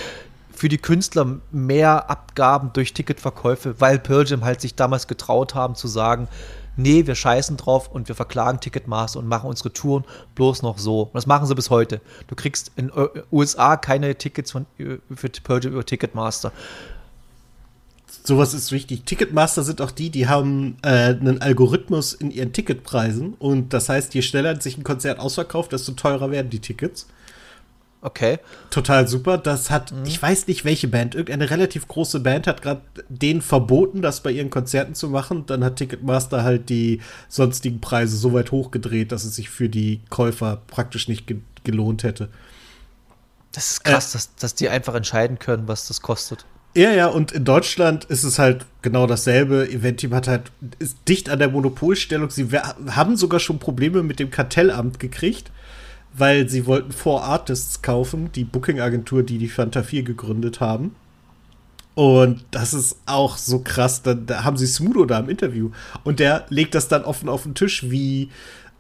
[0.59, 5.73] für die Künstler mehr Abgaben durch Ticketverkäufe, weil Pearl Jam halt sich damals getraut haben
[5.73, 6.27] zu sagen,
[6.75, 10.03] nee, wir scheißen drauf und wir verklagen Ticketmaster und machen unsere Touren
[10.35, 11.03] bloß noch so.
[11.03, 12.01] Und das machen sie bis heute.
[12.27, 12.91] Du kriegst in
[13.31, 16.51] USA keine Tickets von, für Pearl Jam über Ticketmaster.
[18.25, 19.05] Sowas ist wichtig.
[19.05, 23.35] Ticketmaster sind auch die, die haben äh, einen Algorithmus in ihren Ticketpreisen.
[23.39, 27.07] Und das heißt, je schneller sich ein Konzert ausverkauft, desto teurer werden die Tickets.
[28.01, 28.39] Okay.
[28.69, 29.37] Total super.
[29.37, 30.05] Das hat, mhm.
[30.05, 34.31] ich weiß nicht welche Band, irgendeine relativ große Band hat gerade denen verboten, das bei
[34.31, 35.45] ihren Konzerten zu machen.
[35.47, 40.01] Dann hat Ticketmaster halt die sonstigen Preise so weit hochgedreht, dass es sich für die
[40.09, 42.29] Käufer praktisch nicht ge gelohnt hätte.
[43.51, 46.45] Das ist krass, äh, dass, dass die einfach entscheiden können, was das kostet.
[46.73, 49.69] Ja, ja, und in Deutschland ist es halt genau dasselbe.
[49.69, 52.29] Eventim hat halt, ist dicht an der Monopolstellung.
[52.29, 52.47] Sie
[52.87, 55.51] haben sogar schon Probleme mit dem Kartellamt gekriegt
[56.13, 60.95] weil sie wollten Four Artists kaufen, die Booking-Agentur, die die Fanta 4 gegründet haben.
[61.95, 64.01] Und das ist auch so krass.
[64.03, 65.71] Da, da, haben sie Smudo da im Interview.
[66.03, 68.29] Und der legt das dann offen auf den Tisch, wie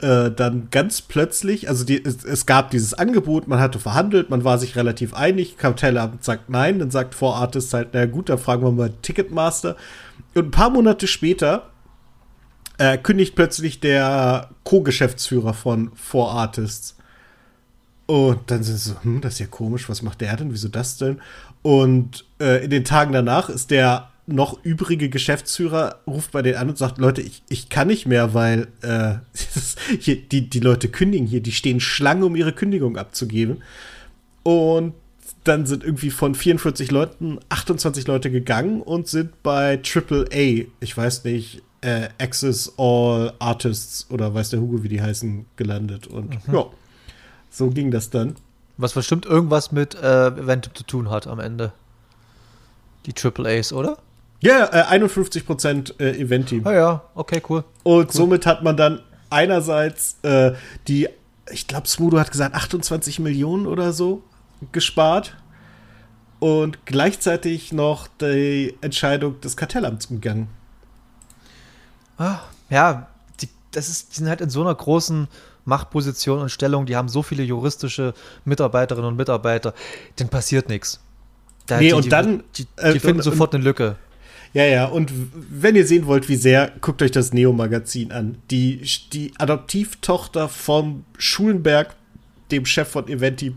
[0.01, 4.45] äh, dann ganz plötzlich, also die, es, es, gab dieses Angebot, man hatte verhandelt, man
[4.45, 5.57] war sich relativ einig.
[5.57, 9.75] Kartellamt sagt nein, dann sagt Four Artists halt, na gut, dann fragen wir mal Ticketmaster.
[10.35, 11.71] Und ein paar Monate später
[12.77, 16.95] äh, kündigt plötzlich der Co-Geschäftsführer von Four Artists
[18.09, 20.51] und dann sind sie so, hm, das ist ja komisch, was macht der denn?
[20.51, 21.21] Wieso das denn?
[21.61, 26.69] Und äh, in den Tagen danach ist der noch übrige Geschäftsführer, ruft bei denen an
[26.69, 29.17] und sagt, Leute, ich, ich kann nicht mehr, weil äh,
[29.99, 33.61] hier, die, die Leute kündigen hier, die stehen Schlange, um ihre Kündigung abzugeben.
[34.41, 34.95] Und
[35.43, 41.25] dann sind irgendwie von 44 Leuten 28 Leute gegangen und sind bei AAA, ich weiß
[41.25, 46.07] nicht, äh, Access All Artists oder weiß der Hugo, wie die heißen, gelandet.
[46.07, 46.55] Und mhm.
[46.55, 46.65] ja,
[47.49, 48.35] so ging das dann.
[48.77, 51.73] Was bestimmt irgendwas mit äh, Eventum zu tun hat am Ende.
[53.05, 53.97] Die Triple A's, oder?
[54.41, 56.65] Ja, äh, 51 Prozent äh, Event-Team.
[56.65, 57.63] Ah ja, okay, cool.
[57.83, 58.11] Und cool.
[58.11, 60.53] somit hat man dann einerseits äh,
[60.87, 61.09] die,
[61.51, 64.23] ich glaube, Smudo hat gesagt, 28 Millionen oder so
[64.71, 65.35] gespart
[66.39, 70.47] und gleichzeitig noch die Entscheidung des Kartellamts umgangen.
[72.17, 72.39] Ah,
[72.69, 73.07] ja,
[73.41, 75.27] die, das ist, die sind halt in so einer großen
[75.69, 78.13] Machtposition und Stellung, die haben so viele juristische
[78.43, 79.73] Mitarbeiterinnen und Mitarbeiter,
[80.19, 80.99] denen passiert nichts.
[81.65, 82.43] Da, nee, die, und dann.
[82.57, 83.95] Die, die, äh, finden und, sofort eine Lücke.
[84.53, 88.39] Ja, ja, und wenn ihr sehen wollt, wie sehr, guckt euch das Neo-Magazin an.
[88.49, 88.81] Die,
[89.13, 91.95] die Adoptivtochter von Schulenberg,
[92.49, 93.55] dem Chef von Eventi,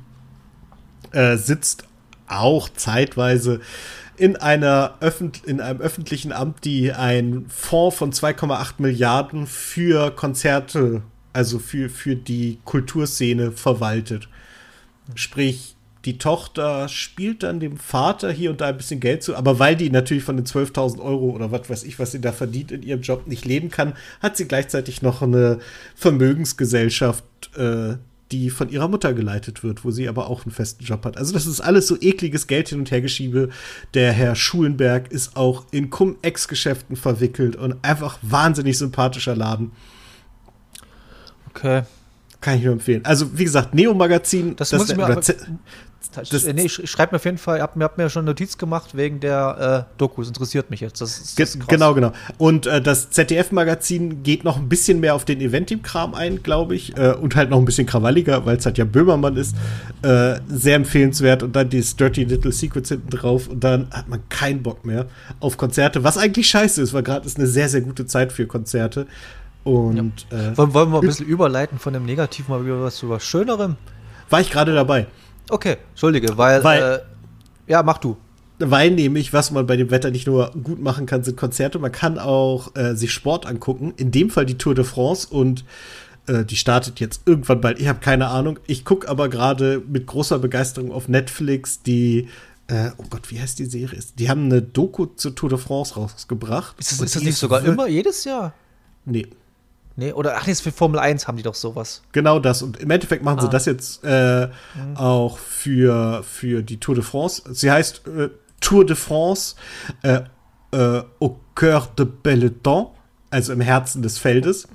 [1.12, 1.84] äh, sitzt
[2.26, 3.60] auch zeitweise
[4.18, 11.02] in, einer Öffent in einem öffentlichen Amt, die einen Fonds von 2,8 Milliarden für Konzerte
[11.32, 14.28] also für, für die Kulturszene verwaltet.
[15.14, 19.58] Sprich, die Tochter spielt dann dem Vater hier und da ein bisschen Geld zu, aber
[19.58, 22.72] weil die natürlich von den 12.000 Euro oder was weiß ich, was sie da verdient
[22.72, 25.60] in ihrem Job nicht leben kann, hat sie gleichzeitig noch eine
[25.94, 27.24] Vermögensgesellschaft,
[27.56, 27.96] äh,
[28.32, 31.18] die von ihrer Mutter geleitet wird, wo sie aber auch einen festen Job hat.
[31.18, 33.50] Also das ist alles so ekliges Geld hin und her geschiebe.
[33.94, 39.70] Der Herr Schulenberg ist auch in Cum-Ex-Geschäften verwickelt und einfach wahnsinnig sympathischer Laden.
[41.54, 41.82] Okay.
[42.40, 43.04] Kann ich nur empfehlen.
[43.04, 44.56] Also, wie gesagt, Neo-Magazin.
[44.56, 45.20] Das, das muss ich mir aber,
[46.14, 48.96] das, nee, ich schreibe mir auf jeden Fall, ich habe hab mir schon Notiz gemacht
[48.96, 51.00] wegen der äh, Dokus, interessiert mich jetzt.
[51.00, 52.12] Das, ist, das genau, genau.
[52.38, 56.96] Und äh, das ZDF-Magazin geht noch ein bisschen mehr auf den Event-Team-Kram ein, glaube ich.
[56.96, 59.56] Äh, und halt noch ein bisschen krawalliger, weil es halt ja Böhmermann ist.
[60.02, 61.42] Äh, sehr empfehlenswert.
[61.42, 63.48] Und dann dieses Dirty Little Secrets hinten drauf.
[63.48, 65.06] Und dann hat man keinen Bock mehr
[65.40, 68.46] auf Konzerte, was eigentlich scheiße ist, weil gerade ist eine sehr, sehr gute Zeit für
[68.46, 69.06] Konzerte.
[69.64, 70.50] Und, ja.
[70.52, 73.24] äh, wollen, wollen, wir ein bisschen überleiten von dem Negativen mal wieder was zu was
[73.24, 73.76] Schönerem?
[74.30, 75.06] War ich gerade dabei.
[75.50, 78.16] Okay, entschuldige, weil, weil äh, ja, mach du.
[78.58, 81.78] Weil nämlich, was man bei dem Wetter nicht nur gut machen kann, sind Konzerte.
[81.78, 83.92] Man kann auch äh, sich Sport angucken.
[83.96, 85.28] In dem Fall die Tour de France.
[85.30, 85.64] Und
[86.26, 87.80] Äh, die startet jetzt irgendwann bald.
[87.80, 88.58] Ich habe keine Ahnung.
[88.68, 92.28] Ich gucke aber gerade mit großer Begeisterung auf Netflix die
[92.68, 93.98] äh, oh Gott, wie heißt die Serie?
[94.18, 96.76] Die haben eine Doku zur Tour de France rausgebracht.
[96.78, 98.54] Ist das, ist das nicht sogar immer jedes Jahr?
[99.04, 99.26] Nee.
[99.96, 102.02] Nee, oder ach nee, für Formel 1 haben die doch sowas.
[102.12, 102.62] Genau das.
[102.62, 103.42] Und im Endeffekt machen ah.
[103.42, 104.96] sie das jetzt äh, mhm.
[104.96, 107.42] auch für, für die Tour de France.
[107.50, 108.30] Sie heißt äh,
[108.60, 109.56] Tour de France
[110.02, 110.20] äh,
[110.72, 112.90] äh, au cœur de peloton,
[113.30, 114.66] also im Herzen des Feldes.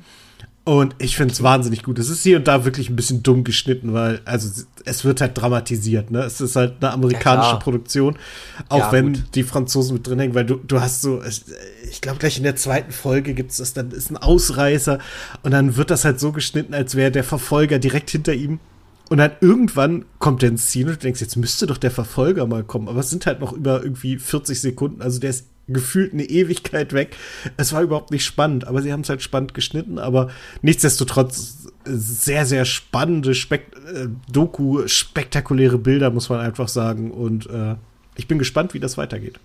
[0.67, 1.97] Und ich finde es wahnsinnig gut.
[1.97, 5.37] Es ist hier und da wirklich ein bisschen dumm geschnitten, weil, also es wird halt
[5.37, 6.19] dramatisiert, ne?
[6.23, 8.17] Es ist halt eine amerikanische ja, Produktion,
[8.67, 9.23] auch ja, wenn gut.
[9.35, 11.21] die Franzosen mit drin hängen, weil du, du hast so,
[11.89, 14.99] ich glaube, gleich in der zweiten Folge gibt es das, dann ist ein Ausreißer
[15.41, 18.59] und dann wird das halt so geschnitten, als wäre der Verfolger direkt hinter ihm.
[19.09, 22.45] Und dann irgendwann kommt der ins Ziel und du denkst, jetzt müsste doch der Verfolger
[22.45, 22.89] mal kommen.
[22.89, 25.01] Aber es sind halt noch über irgendwie 40 Sekunden.
[25.01, 27.15] Also der ist gefühlt eine Ewigkeit weg.
[27.57, 30.29] Es war überhaupt nicht spannend, aber sie haben es halt spannend geschnitten, aber
[30.61, 37.11] nichtsdestotrotz sehr, sehr spannende Spek äh, Doku, spektakuläre Bilder, muss man einfach sagen.
[37.11, 37.75] Und äh,
[38.15, 39.39] ich bin gespannt, wie das weitergeht.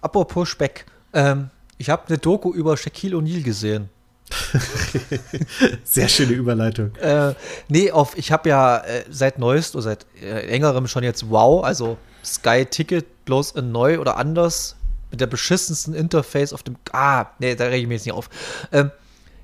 [0.00, 3.88] Apropos Speck, ähm, ich habe eine Doku über Shaquille O'Neal gesehen.
[5.84, 6.94] Sehr schöne Überleitung.
[6.96, 7.34] Äh,
[7.68, 11.64] nee, auf, ich habe ja äh, seit neuest oder seit äh, längerem schon jetzt Wow,
[11.64, 14.76] also Sky Ticket, bloß in neu oder anders
[15.14, 16.74] mit der beschissensten Interface auf dem.
[16.92, 18.28] Ah, nee, da rege ich mich jetzt nicht auf.
[18.72, 18.90] Ähm,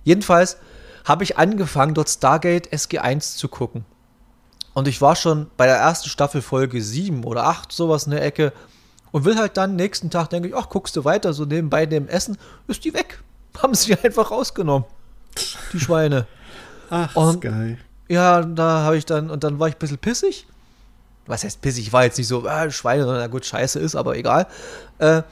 [0.03, 0.57] jedenfalls
[1.05, 3.85] habe ich angefangen, dort Stargate SG1 zu gucken.
[4.75, 8.25] Und ich war schon bei der ersten Staffel Folge 7 oder 8, sowas in der
[8.25, 8.53] Ecke.
[9.13, 12.09] Und will halt dann nächsten Tag, denke ich, ach, guckst du weiter, so nebenbei dem
[12.09, 13.23] Essen, ist die weg.
[13.63, 14.89] Haben sie einfach rausgenommen.
[15.73, 16.27] Die Schweine.
[16.91, 17.79] Ach, und, geil.
[18.09, 20.49] Ja, da habe ich dann, und dann war ich ein bisschen pissig.
[21.27, 21.87] Was heißt pissig?
[21.87, 24.49] Ich war jetzt nicht so, ah, Schweine, na gut, scheiße ist, aber egal.
[24.99, 25.23] Äh,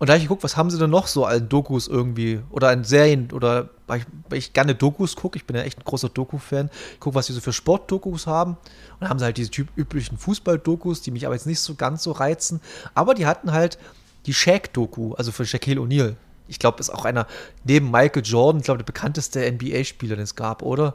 [0.00, 2.70] und da habe ich geguckt, was haben sie denn noch so an Dokus irgendwie oder
[2.70, 5.84] an Serien oder weil ich, weil ich gerne Dokus gucke, ich bin ja echt ein
[5.84, 8.52] großer Doku-Fan, ich gucke, was sie so für Sportdokus haben.
[8.52, 11.74] Und dann haben sie halt diese typ üblichen Fußball-Dokus, die mich aber jetzt nicht so
[11.74, 12.62] ganz so reizen.
[12.94, 13.78] Aber die hatten halt
[14.24, 16.16] die Shaq-Doku, also für Shaquille O'Neal.
[16.48, 17.26] Ich glaube, ist auch einer
[17.64, 20.94] neben Michael Jordan, ich glaube, der bekannteste NBA-Spieler, den es gab, oder?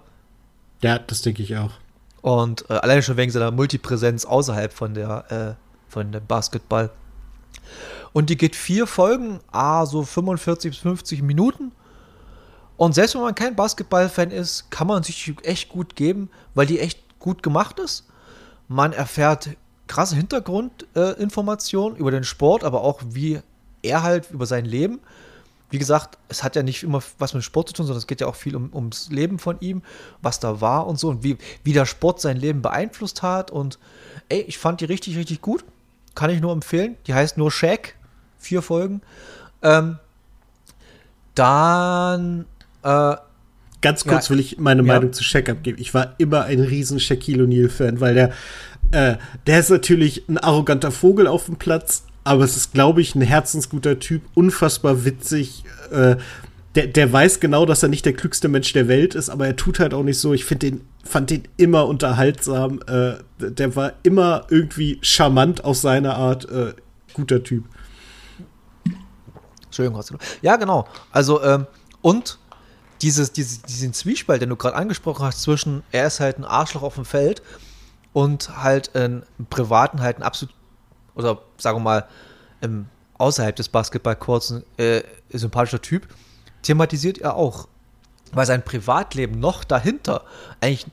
[0.81, 1.71] Ja, das denke ich auch.
[2.21, 6.89] Und äh, alleine schon wegen seiner Multipräsenz außerhalb von der äh, von dem Basketball.
[8.15, 11.73] Und die geht vier Folgen, ah, so 45 bis 50 Minuten.
[12.77, 16.79] Und selbst wenn man kein Basketball-Fan ist, kann man sich echt gut geben, weil die
[16.79, 18.07] echt gut gemacht ist.
[18.69, 19.49] Man erfährt
[19.87, 23.41] krasse Hintergrundinformationen äh, über den Sport, aber auch wie
[23.81, 25.01] er halt über sein Leben.
[25.69, 28.21] Wie gesagt, es hat ja nicht immer was mit Sport zu tun, sondern es geht
[28.21, 29.81] ja auch viel um, ums Leben von ihm,
[30.21, 33.51] was da war und so und wie, wie der Sport sein Leben beeinflusst hat.
[33.51, 33.77] Und
[34.29, 35.65] ey, ich fand die richtig, richtig gut.
[36.13, 36.95] Kann ich nur empfehlen.
[37.07, 37.95] Die heißt nur Shaq
[38.45, 39.01] vier Folgen.
[39.61, 39.97] Ähm,
[41.33, 42.45] dann
[42.83, 43.15] äh,
[43.81, 45.77] Ganz kurz ja, will ich meine Meinung zu Shaq abgeben.
[45.79, 48.31] Ich war immer ein riesen Shaquille O'Neal-Fan, weil der,
[48.91, 53.13] äh, der ist natürlich ein arroganter Vogel auf dem Platz, aber es ist, glaube ich,
[53.13, 55.65] ein herzensguter Typ, unfassbar witzig.
[55.91, 56.15] Äh,
[56.73, 59.55] der, der weiß genau, dass er nicht der klügste Mensch der Welt ist, aber er
[59.55, 60.33] tut halt auch nicht so.
[60.33, 62.79] Ich finde den, fand den immer unterhaltsam.
[62.87, 66.49] Äh, der war immer irgendwie charmant auf seine Art.
[66.49, 66.73] Äh,
[67.13, 67.65] guter Typ.
[69.77, 70.87] Entschuldigung, Ja, genau.
[71.11, 71.67] Also, ähm,
[72.01, 72.39] und
[73.01, 76.83] dieses, dieses, diesen Zwiespalt, den du gerade angesprochen hast, zwischen er ist halt ein Arschloch
[76.83, 77.41] auf dem Feld
[78.13, 80.55] und halt im Privaten halt ein absolut,
[81.15, 82.07] oder sagen wir mal,
[82.61, 86.07] im, außerhalb des Basketballcourts ein äh, sympathischer Typ,
[86.61, 87.67] thematisiert er auch.
[88.31, 90.23] Weil sein Privatleben noch dahinter
[90.61, 90.87] eigentlich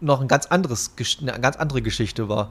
[0.00, 2.50] noch ein ganz anderes, eine ganz andere Geschichte war.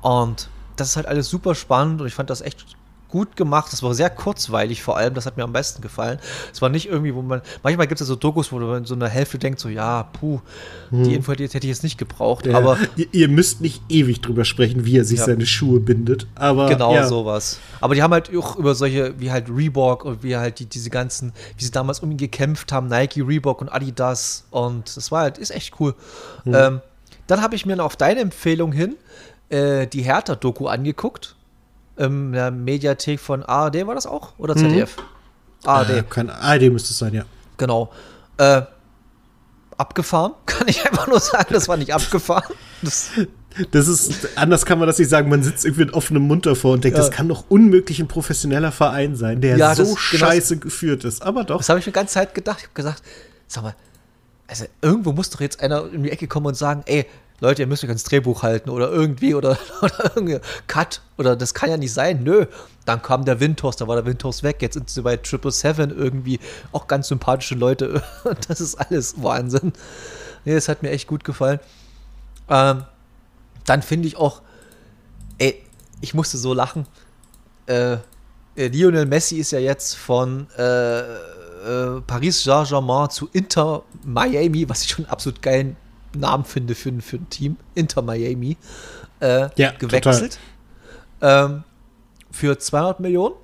[0.00, 2.76] Und das ist halt alles super spannend und ich fand das echt
[3.12, 3.70] gut gemacht.
[3.72, 5.12] Das war sehr kurzweilig vor allem.
[5.12, 6.18] Das hat mir am besten gefallen.
[6.50, 7.42] Es war nicht irgendwie, wo man.
[7.62, 10.40] Manchmal gibt es ja so Dokus, wo man so einer Hälfte denkt, so, ja, puh,
[10.88, 11.04] hm.
[11.04, 12.46] die Info hätte ich jetzt nicht gebraucht.
[12.46, 12.56] Ja.
[12.56, 12.78] Aber.
[12.96, 15.26] Ihr, ihr, müsst nicht ewig drüber sprechen, wie er sich ja.
[15.26, 16.26] seine Schuhe bindet.
[16.34, 16.68] Aber.
[16.68, 17.06] Genau ja.
[17.06, 17.58] sowas.
[17.80, 20.88] Aber die haben halt auch über solche, wie halt Reebok und wie halt die, diese
[20.88, 24.46] ganzen, wie sie damals um ihn gekämpft haben, Nike, Reebok und Adidas.
[24.50, 25.94] Und das war halt, ist echt cool.
[26.44, 26.54] Hm.
[26.54, 26.80] Ähm,
[27.26, 28.96] dann habe ich mir noch auf deine Empfehlung hin
[29.50, 31.36] äh, die Hertha-Doku angeguckt
[32.06, 34.32] in der Mediathek von ARD war das auch?
[34.38, 34.96] Oder ZDF?
[34.96, 35.68] Mhm.
[35.68, 35.90] ARD.
[35.90, 37.24] Äh, kann, ARD müsste es sein, ja.
[37.56, 37.92] Genau.
[38.38, 38.62] Äh,
[39.76, 42.54] abgefahren, kann ich einfach nur sagen, das war nicht abgefahren.
[42.82, 43.10] Das,
[43.70, 46.72] das ist, anders kann man das nicht sagen, man sitzt irgendwie mit offenem Mund davor
[46.72, 47.04] und denkt, ja.
[47.04, 50.64] das kann doch unmöglich ein professioneller Verein sein, der ja, so das, genau scheiße genau,
[50.64, 51.22] geführt ist.
[51.22, 51.58] Aber doch.
[51.58, 52.58] Das habe ich mir die ganze Zeit gedacht.
[52.58, 53.02] Ich habe gesagt,
[53.46, 53.74] sag mal,
[54.46, 57.06] also irgendwo muss doch jetzt einer in die Ecke kommen und sagen, ey,
[57.42, 60.38] Leute, ihr müsst euch ans Drehbuch halten oder irgendwie oder, oder irgendwie
[60.68, 62.22] Cut oder das kann ja nicht sein.
[62.22, 62.46] Nö.
[62.84, 64.62] Dann kam der Windhorst, da war der Windhorst weg.
[64.62, 66.38] Jetzt sind sie bei Triple Seven irgendwie
[66.70, 68.00] auch ganz sympathische Leute.
[68.48, 69.72] Das ist alles Wahnsinn.
[70.44, 71.58] Nee, das hat mir echt gut gefallen.
[72.48, 72.84] Ähm,
[73.66, 74.42] dann finde ich auch,
[75.38, 75.60] ey,
[76.00, 76.86] ich musste so lachen.
[77.66, 84.68] Äh, äh, Lionel Messi ist ja jetzt von äh, äh, Paris Saint-Germain zu Inter Miami,
[84.68, 85.76] was ich schon einen absolut geilen
[86.18, 87.56] Namen finde für, für ein Team.
[87.74, 88.56] Inter Miami.
[89.20, 90.38] Äh, ja, gewechselt.
[91.20, 91.64] Ähm,
[92.30, 93.34] für 200 Millionen?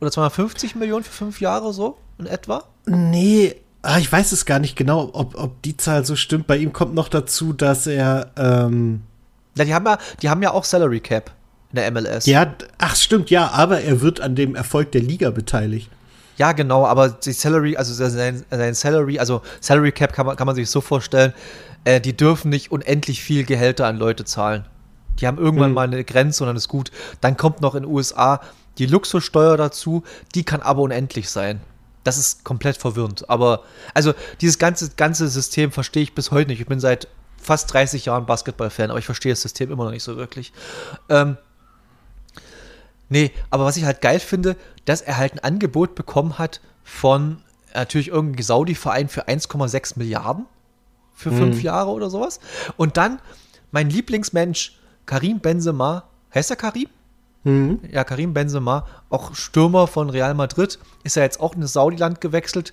[0.00, 2.64] Oder 250 Millionen für fünf Jahre so in etwa?
[2.86, 6.46] Nee, ah, ich weiß es gar nicht genau, ob, ob die Zahl so stimmt.
[6.46, 8.32] Bei ihm kommt noch dazu, dass er.
[8.36, 9.02] Ähm
[9.56, 11.32] ja, die haben ja, die haben ja auch Salary Cap
[11.70, 12.26] in der MLS.
[12.26, 15.90] Ja, ach stimmt, ja, aber er wird an dem Erfolg der Liga beteiligt.
[16.36, 20.46] Ja, genau, aber die Salary, also sein, sein Salary, also Salary Cap kann man, kann
[20.46, 21.32] man sich so vorstellen,
[21.84, 24.64] äh, die dürfen nicht unendlich viel Gehälter an Leute zahlen.
[25.20, 25.74] Die haben irgendwann mhm.
[25.74, 26.90] mal eine Grenze und dann ist gut.
[27.20, 28.40] Dann kommt noch in den USA
[28.78, 30.02] die Luxussteuer dazu,
[30.34, 31.60] die kann aber unendlich sein.
[32.02, 33.30] Das ist komplett verwirrend.
[33.30, 33.62] Aber,
[33.94, 36.60] also, dieses ganze, ganze System verstehe ich bis heute nicht.
[36.60, 37.08] Ich bin seit
[37.40, 40.52] fast 30 Jahren Basketball-Fan, aber ich verstehe das System immer noch nicht so wirklich.
[41.08, 41.36] Ähm,
[43.08, 47.38] nee, aber was ich halt geil finde, dass er halt ein Angebot bekommen hat von
[47.74, 50.46] natürlich irgendeinem Saudi-Verein für 1,6 Milliarden
[51.14, 51.38] für mhm.
[51.38, 52.40] fünf Jahre oder sowas.
[52.76, 53.20] Und dann
[53.70, 56.88] mein Lieblingsmensch, Karim Benzema, heißt er Karim?
[57.44, 57.80] Mhm.
[57.90, 62.20] Ja, Karim Benzema, auch Stürmer von Real Madrid, ist er jetzt auch in das Saudi-Land
[62.20, 62.72] gewechselt.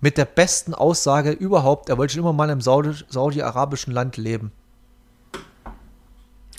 [0.00, 4.52] Mit der besten Aussage überhaupt, er wollte schon immer mal im saudi-arabischen Land leben.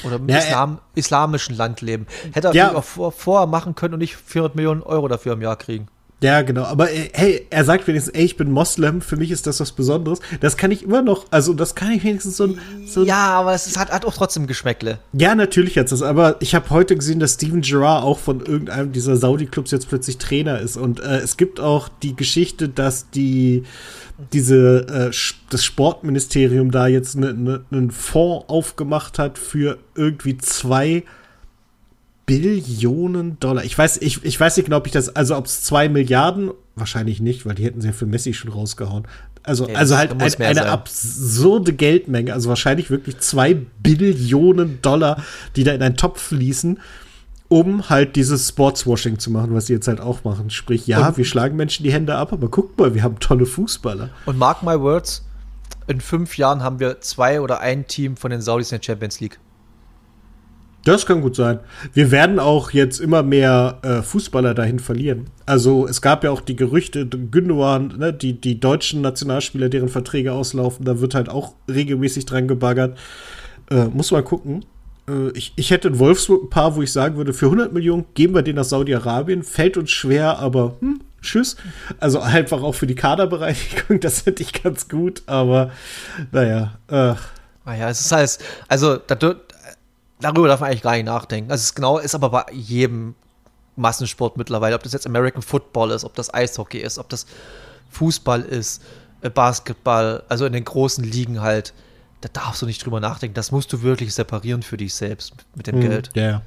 [0.04, 2.08] Oder im ja, Islam, islamischen Land leben.
[2.32, 2.76] Hätte er ja.
[2.76, 5.88] auch vor, vorher machen können und nicht 400 Millionen Euro dafür im Jahr kriegen.
[6.24, 6.64] Ja, genau.
[6.64, 9.72] Aber äh, hey, er sagt wenigstens, ey, ich bin Moslem, für mich ist das was
[9.72, 10.20] Besonderes.
[10.40, 12.56] Das kann ich immer noch, also das kann ich wenigstens so,
[12.86, 15.00] so Ja, aber es hat, hat auch trotzdem Geschmäckle.
[15.14, 16.04] Ja, natürlich hat es.
[16.04, 20.20] Aber ich habe heute gesehen, dass Steven Gerrard auch von irgendeinem dieser Saudi-Clubs jetzt plötzlich
[20.20, 20.78] Trainer ist.
[20.78, 23.64] Und äh, es gibt auch die Geschichte, dass die
[24.32, 25.12] diese äh,
[25.50, 31.04] das Sportministerium da jetzt einen ne, ne Fonds aufgemacht hat für irgendwie zwei
[32.26, 33.64] Billionen Dollar.
[33.64, 36.52] Ich weiß, ich, ich weiß nicht genau, ob ich das, also ob es zwei Milliarden,
[36.76, 39.08] wahrscheinlich nicht, weil die hätten sie ja für Messi schon rausgehauen.
[39.44, 40.58] Also, okay, also halt ein, eine sein.
[40.58, 45.24] absurde Geldmenge, also wahrscheinlich wirklich zwei Billionen Dollar,
[45.56, 46.80] die da in einen Topf fließen,
[47.48, 50.52] um halt dieses Sportswashing zu machen, was sie jetzt halt auch machen.
[50.52, 53.46] Sprich, ja, und wir schlagen Menschen die Hände ab, aber guck mal, wir haben tolle
[53.46, 54.10] Fußballer.
[54.26, 55.26] Und mark my words,
[55.88, 59.20] in fünf Jahren haben wir zwei oder ein Team von den Saudis in der Champions
[59.20, 59.40] League.
[60.84, 61.60] Das kann gut sein.
[61.94, 65.28] Wir werden auch jetzt immer mehr äh, Fußballer dahin verlieren.
[65.46, 70.34] Also es gab ja auch die Gerüchte, Gündogan, ne, die, die deutschen Nationalspieler, deren Verträge
[70.34, 72.98] auslaufen, da wird halt auch regelmäßig dran gebaggert.
[73.70, 74.66] Äh, muss mal gucken.
[75.08, 78.06] Äh, ich, ich hätte in Wolfsburg ein paar, wo ich sagen würde, für 100 Millionen
[78.16, 79.44] geben wir den nach Saudi-Arabien.
[79.44, 81.58] Fällt uns schwer, aber hm, tschüss.
[82.00, 85.72] Also einfach auch für die Kaderbereinigung, das hätte ich ganz gut, aber
[86.32, 86.74] naja.
[86.88, 87.14] Äh.
[87.64, 89.36] Naja, es ist halt, also da,
[90.22, 91.52] darüber darf man eigentlich gar nicht nachdenken.
[91.52, 93.16] Also es ist genau, ist aber bei jedem
[93.76, 97.26] Massensport mittlerweile, ob das jetzt American Football ist, ob das Eishockey ist, ob das
[97.90, 98.82] Fußball ist,
[99.22, 101.74] äh, Basketball, also in den großen Ligen halt,
[102.22, 103.34] da darfst du nicht drüber nachdenken.
[103.34, 106.12] Das musst du wirklich separieren für dich selbst mit dem mhm, Geld.
[106.14, 106.24] Ja.
[106.24, 106.42] Yeah.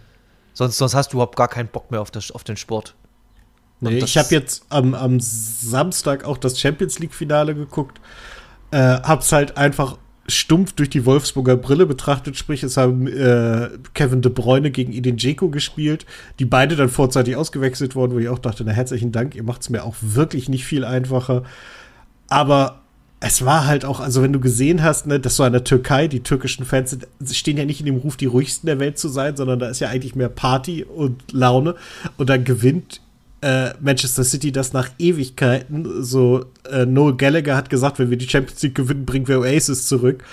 [0.52, 2.94] Sonst, sonst hast du überhaupt gar keinen Bock mehr auf, das, auf den Sport.
[3.80, 8.00] Nee, ich habe jetzt am, am Samstag auch das Champions League-Finale geguckt.
[8.70, 14.22] Äh, hab's halt einfach stumpf durch die Wolfsburger Brille betrachtet, sprich, es haben äh, Kevin
[14.22, 16.06] De Bruyne gegen Edin Dzeko gespielt,
[16.38, 19.62] die beide dann vorzeitig ausgewechselt wurden, wo ich auch dachte, na herzlichen Dank, ihr macht
[19.62, 21.44] es mir auch wirklich nicht viel einfacher.
[22.28, 22.80] Aber
[23.20, 26.08] es war halt auch, also wenn du gesehen hast, ne, dass so an der Türkei,
[26.08, 29.08] die türkischen Fans sind, stehen ja nicht in dem Ruf, die ruhigsten der Welt zu
[29.08, 31.74] sein, sondern da ist ja eigentlich mehr Party und Laune.
[32.18, 33.00] Und dann gewinnt
[33.44, 36.02] äh, Manchester City das nach Ewigkeiten.
[36.02, 39.86] So, äh, Noel Gallagher hat gesagt, wenn wir die Champions League gewinnen, bringen wir Oasis
[39.86, 40.24] zurück.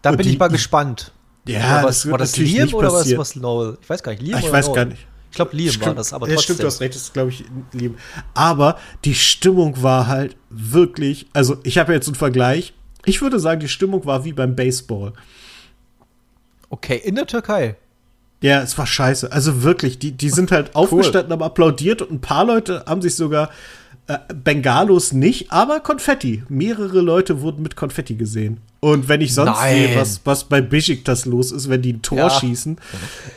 [0.00, 1.12] Da bin die, ich mal gespannt.
[1.48, 3.78] Ja, was, das war das Liam oder was, was Noel?
[3.82, 4.22] Ich weiß gar nicht.
[4.22, 4.76] Liam ich weiß Noel?
[4.76, 5.06] gar nicht.
[5.30, 6.36] Ich glaube, Liam stimmt, war das, aber trotzdem.
[6.36, 7.96] Ja, stimmt, du hast recht, das ist, glaube ich, Liam.
[8.34, 12.74] Aber die Stimmung war halt wirklich, also ich habe jetzt einen Vergleich.
[13.04, 15.14] Ich würde sagen, die Stimmung war wie beim Baseball.
[16.70, 17.76] Okay, in der Türkei.
[18.42, 19.32] Ja, es war scheiße.
[19.32, 20.82] Also wirklich, die, die sind halt cool.
[20.82, 23.50] aufgestanden, haben applaudiert und ein paar Leute haben sich sogar
[24.08, 26.44] äh, Bengalos nicht, aber Konfetti.
[26.48, 28.58] Mehrere Leute wurden mit Konfetti gesehen.
[28.78, 29.74] Und wenn ich sonst Nein.
[29.74, 32.30] sehe, was, was bei das los ist, wenn die ein Tor ja.
[32.30, 32.76] schießen,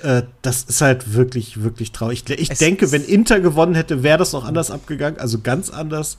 [0.03, 2.23] äh, das ist halt wirklich, wirklich traurig.
[2.29, 6.17] Ich, ich denke, wenn Inter gewonnen hätte, wäre das noch anders abgegangen, also ganz anders.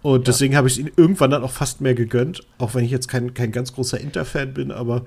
[0.00, 0.24] Und ja.
[0.24, 3.06] deswegen habe ich es ihnen irgendwann dann auch fast mehr gegönnt, auch wenn ich jetzt
[3.06, 5.04] kein, kein ganz großer Inter-Fan bin, aber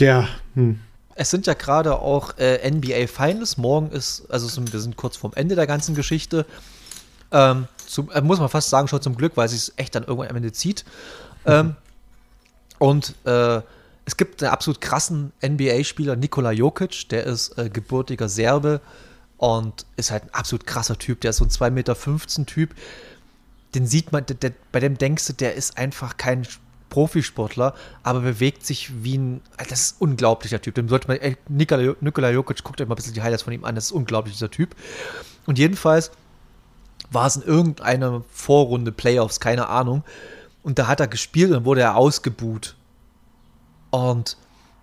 [0.00, 0.80] der, hm
[1.18, 3.56] es sind ja gerade auch äh, NBA Finals.
[3.56, 6.46] Morgen ist, also wir sind kurz vorm Ende der ganzen Geschichte.
[7.32, 10.04] Ähm, zum, äh, muss man fast sagen, schon zum Glück, weil es sich echt dann
[10.04, 10.84] irgendwann am Ende zieht.
[11.44, 11.74] Ähm,
[12.78, 13.60] Und äh,
[14.04, 18.80] es gibt einen absolut krassen NBA-Spieler, Nikola Jokic, der ist äh, gebürtiger Serbe
[19.36, 21.20] und ist halt ein absolut krasser Typ.
[21.20, 22.74] Der ist so ein 2,15 Meter Typ.
[23.74, 26.46] Den sieht man, der, der, bei dem denkst du, der ist einfach kein
[26.88, 29.40] Profisportler, aber bewegt sich wie ein.
[29.68, 30.74] Das ist ein unglaublicher Typ.
[30.74, 31.18] Dem sollte man.
[31.48, 33.74] Nikola, Nikola Jokic, guckt euch mal ein bisschen die Highlights von ihm an.
[33.74, 34.74] Das ist ein unglaublicher Typ.
[35.46, 36.10] Und jedenfalls
[37.10, 40.04] war es in irgendeiner Vorrunde, Playoffs, keine Ahnung.
[40.62, 42.74] Und da hat er gespielt und wurde er ausgebuht.
[43.90, 44.36] Und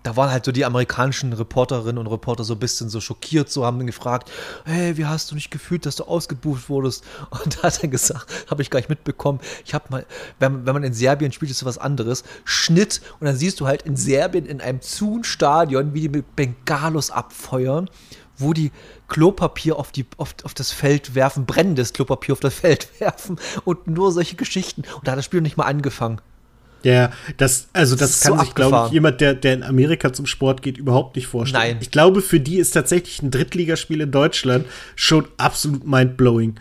[0.06, 3.66] da waren halt so die amerikanischen Reporterinnen und Reporter so ein bisschen so schockiert, so
[3.66, 4.30] haben gefragt,
[4.64, 7.04] hey, wie hast du nicht gefühlt, dass du ausgebucht wurdest?
[7.30, 10.06] Und da hat er gesagt, habe ich gar nicht mitbekommen, ich habe mal,
[10.38, 13.82] wenn, wenn man in Serbien spielt, ist was anderes, Schnitt und dann siehst du halt
[13.82, 17.90] in Serbien in einem Zoom-Stadion, wie die mit Bengalos abfeuern,
[18.38, 18.70] wo die
[19.08, 23.88] Klopapier auf, die, auf, auf das Feld werfen, brennendes Klopapier auf das Feld werfen und
[23.88, 24.82] nur solche Geschichten.
[24.82, 26.20] Und da hat das Spiel noch nicht mal angefangen.
[26.86, 30.12] Ja, das, also das, das kann so sich, glaube ich, jemand, der, der in Amerika
[30.12, 31.72] zum Sport geht, überhaupt nicht vorstellen.
[31.72, 31.78] Nein.
[31.80, 36.54] Ich glaube, für die ist tatsächlich ein Drittligaspiel in Deutschland schon absolut mindblowing.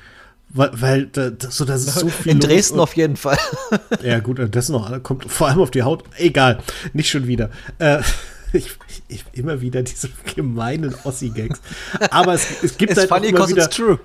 [0.49, 2.32] Weil, weil da, so, das ist so viel.
[2.32, 3.38] In Dresden auf jeden Fall.
[4.03, 6.03] Ja, gut, das noch kommt vor allem auf die Haut.
[6.17, 6.57] Egal,
[6.93, 7.51] nicht schon wieder.
[7.78, 7.99] Äh,
[8.53, 8.71] ich,
[9.07, 11.61] ich, immer wieder diese gemeinen Ossi-Gags.
[12.09, 13.99] Aber es, es gibt it's halt funny because it's true.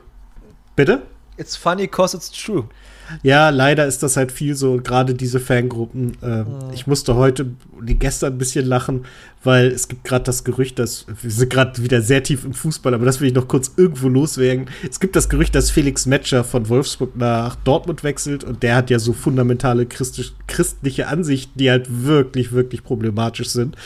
[0.76, 1.00] Bitte?
[1.38, 2.68] It's funny because it's true.
[3.22, 6.16] Ja, leider ist das halt viel so, gerade diese Fangruppen.
[6.22, 6.46] Äh, mhm.
[6.72, 7.46] Ich musste heute,
[7.84, 9.04] gestern ein bisschen lachen,
[9.42, 12.92] weil es gibt gerade das Gerücht, dass wir sind gerade wieder sehr tief im Fußball,
[12.92, 14.66] aber das will ich noch kurz irgendwo loswerden.
[14.88, 18.90] Es gibt das Gerücht, dass Felix Metscher von Wolfsburg nach Dortmund wechselt und der hat
[18.90, 23.76] ja so fundamentale christlich, christliche Ansichten, die halt wirklich, wirklich problematisch sind,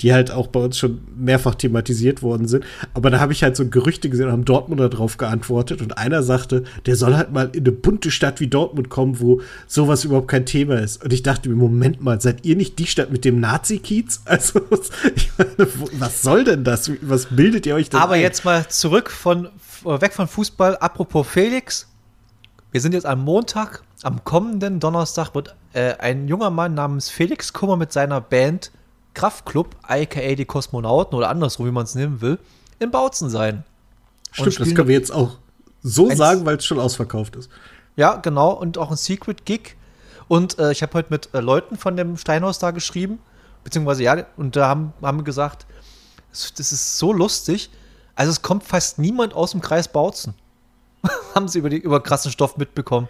[0.00, 2.64] die halt auch bei uns schon mehrfach thematisiert worden sind.
[2.92, 6.24] Aber da habe ich halt so Gerüchte gesehen und haben Dortmunder drauf geantwortet und einer
[6.24, 10.28] sagte, der soll halt mal in eine bunte Stadt wie Dortmund kommen, wo sowas überhaupt
[10.28, 11.02] kein Thema ist.
[11.04, 14.22] Und ich dachte mir, Moment mal, seid ihr nicht die Stadt mit dem Nazi-Kiez?
[14.34, 14.60] Also
[15.38, 15.68] meine,
[15.98, 16.90] was soll denn das?
[17.02, 18.20] Was bildet ihr euch denn Aber ein?
[18.20, 19.48] jetzt mal zurück von,
[19.84, 20.76] weg von Fußball.
[20.78, 21.88] Apropos Felix.
[22.72, 23.82] Wir sind jetzt am Montag.
[24.02, 28.72] Am kommenden Donnerstag wird äh, ein junger Mann namens Felix Kummer mit seiner Band
[29.14, 32.38] Kraftklub, aka die Kosmonauten oder andersrum, wie man es nehmen will,
[32.80, 33.64] in Bautzen sein.
[34.32, 35.38] Stimmt, das können wir jetzt auch
[35.82, 37.48] so sagen, weil es schon ausverkauft ist.
[37.96, 38.50] Ja, genau.
[38.50, 39.76] Und auch ein Secret Gig.
[40.28, 43.18] Und äh, ich habe heute mit äh, Leuten von dem Steinhaus da geschrieben
[43.64, 45.66] beziehungsweise ja, und da haben, haben wir gesagt,
[46.30, 47.70] das, das ist so lustig.
[48.14, 50.34] Also es kommt fast niemand aus dem Kreis Bautzen.
[51.34, 53.08] haben sie über, die, über krassen Stoff mitbekommen.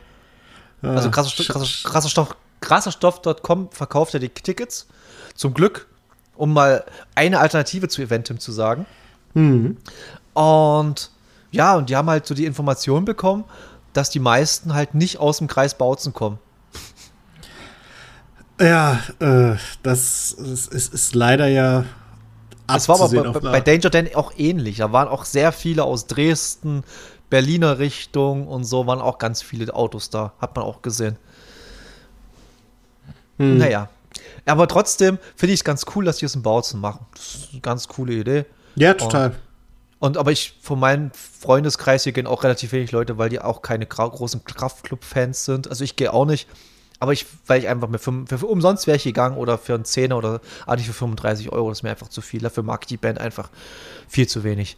[0.80, 4.87] Ja, also krasser, krasser, krasser Stoff, krasserstoff.com verkauft ja die Tickets.
[5.35, 5.89] Zum Glück,
[6.37, 8.87] um mal eine Alternative zu Eventim zu sagen.
[9.35, 9.76] Mhm.
[10.32, 11.11] Und
[11.51, 13.45] ja, und die haben halt so die Information bekommen,
[13.95, 16.38] dass die meisten halt nicht aus dem Kreis Bautzen kommen.
[18.61, 21.84] Ja, äh, das ist, ist, ist, leider ja.
[22.66, 24.78] Das war aber bei, bei, Danger Dan auch ähnlich.
[24.78, 26.84] Da waren auch sehr viele aus Dresden,
[27.30, 30.32] Berliner Richtung und so waren auch ganz viele Autos da.
[30.38, 31.16] Hat man auch gesehen.
[33.38, 33.59] Hm.
[33.59, 33.88] Naja.
[34.47, 37.07] Aber trotzdem finde ich es ganz cool, dass die es in Bautzen machen.
[37.14, 38.45] Das ist eine ganz coole Idee.
[38.76, 39.30] Ja, total.
[39.30, 39.36] Und,
[39.99, 43.62] und aber ich, von meinem Freundeskreis hier gehen auch relativ wenig Leute, weil die auch
[43.62, 45.68] keine großen Kraftclub-Fans sind.
[45.68, 46.49] Also ich gehe auch nicht.
[47.01, 49.84] Aber ich, weil ich einfach mir für, für, umsonst wäre ich gegangen oder für einen
[49.84, 52.40] Zehner oder eigentlich für 35 Euro, das ist mir einfach zu viel.
[52.40, 53.51] Dafür mag ich die Band einfach
[54.09, 54.76] viel zu wenig.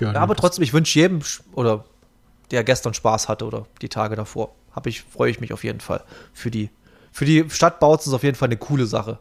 [0.00, 1.20] Ja, aber trotzdem, ich wünsche jedem,
[1.52, 1.84] oder
[2.50, 5.80] der gestern Spaß hatte oder die Tage davor, habe ich, freue ich mich auf jeden
[5.80, 6.04] Fall.
[6.32, 6.70] Für die,
[7.12, 9.18] für die Stadt Bautzen ist auf jeden Fall eine coole Sache.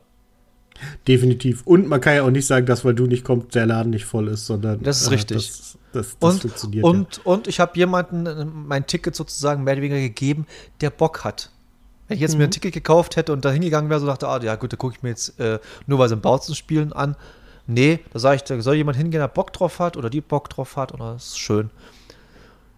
[1.07, 1.61] Definitiv.
[1.65, 4.05] Und man kann ja auch nicht sagen, dass weil du nicht kommst, der Laden nicht
[4.05, 4.81] voll ist, sondern.
[4.83, 5.37] Das ist äh, richtig.
[5.37, 6.83] Das, das, das und, funktioniert.
[6.83, 7.23] Und, ja.
[7.23, 10.45] und ich habe jemanden äh, mein Ticket sozusagen mehr oder weniger gegeben,
[10.81, 11.51] der Bock hat.
[12.07, 12.39] Wenn ich jetzt mhm.
[12.39, 12.51] mir ein mhm.
[12.51, 15.03] Ticket gekauft hätte und da hingegangen wäre, so dachte, ah, ja gut, da gucke ich
[15.03, 17.15] mir jetzt äh, nur weil sie im Bautzen spielen an.
[17.67, 20.49] Nee, da sage ich, da soll jemand hingehen, der Bock drauf hat oder die Bock
[20.49, 21.71] drauf hat und das ist schön.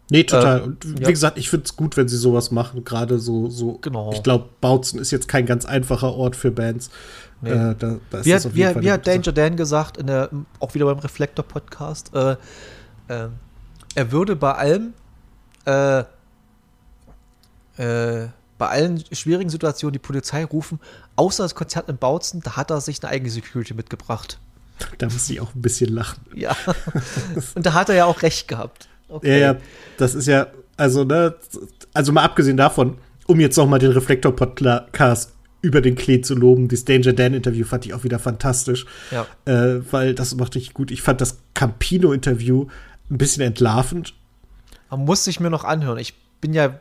[0.09, 0.59] Nee, total.
[0.59, 1.09] Äh, und wie ja.
[1.09, 2.83] gesagt, ich finde es gut, wenn sie sowas machen.
[2.83, 3.73] Gerade so, so.
[3.81, 4.11] Genau.
[4.13, 6.89] Ich glaube, Bautzen ist jetzt kein ganz einfacher Ort für Bands.
[7.41, 7.51] Nee.
[7.51, 10.29] Äh, da, da wie hat, wie, wie hat Danger Dan gesagt, in der,
[10.59, 12.31] auch wieder beim Reflektor-Podcast, äh,
[13.09, 13.27] äh,
[13.95, 14.93] er würde bei allem
[15.65, 16.03] äh,
[17.77, 20.79] äh, bei allen schwierigen Situationen die Polizei rufen,
[21.15, 24.39] außer das Konzert in Bautzen, da hat er sich eine eigene Security mitgebracht.
[24.97, 26.21] Da muss ich auch ein bisschen lachen.
[26.33, 26.55] Ja.
[27.55, 28.87] Und da hat er ja auch recht gehabt.
[29.09, 29.39] Okay.
[29.39, 29.59] Ja, ja,
[29.97, 31.35] das ist ja, also, ne,
[31.93, 36.67] also mal abgesehen davon, um jetzt noch mal den Reflektor-Podcast über den Klee zu loben,
[36.67, 38.85] das Danger Dan-Interview fand ich auch wieder fantastisch.
[39.11, 39.25] Ja.
[39.45, 40.91] Äh, weil das macht richtig gut.
[40.91, 42.67] Ich fand das Campino-Interview
[43.09, 44.13] ein bisschen entlarvend.
[44.89, 45.97] Man muss sich mir noch anhören.
[45.97, 46.79] Ich bin ja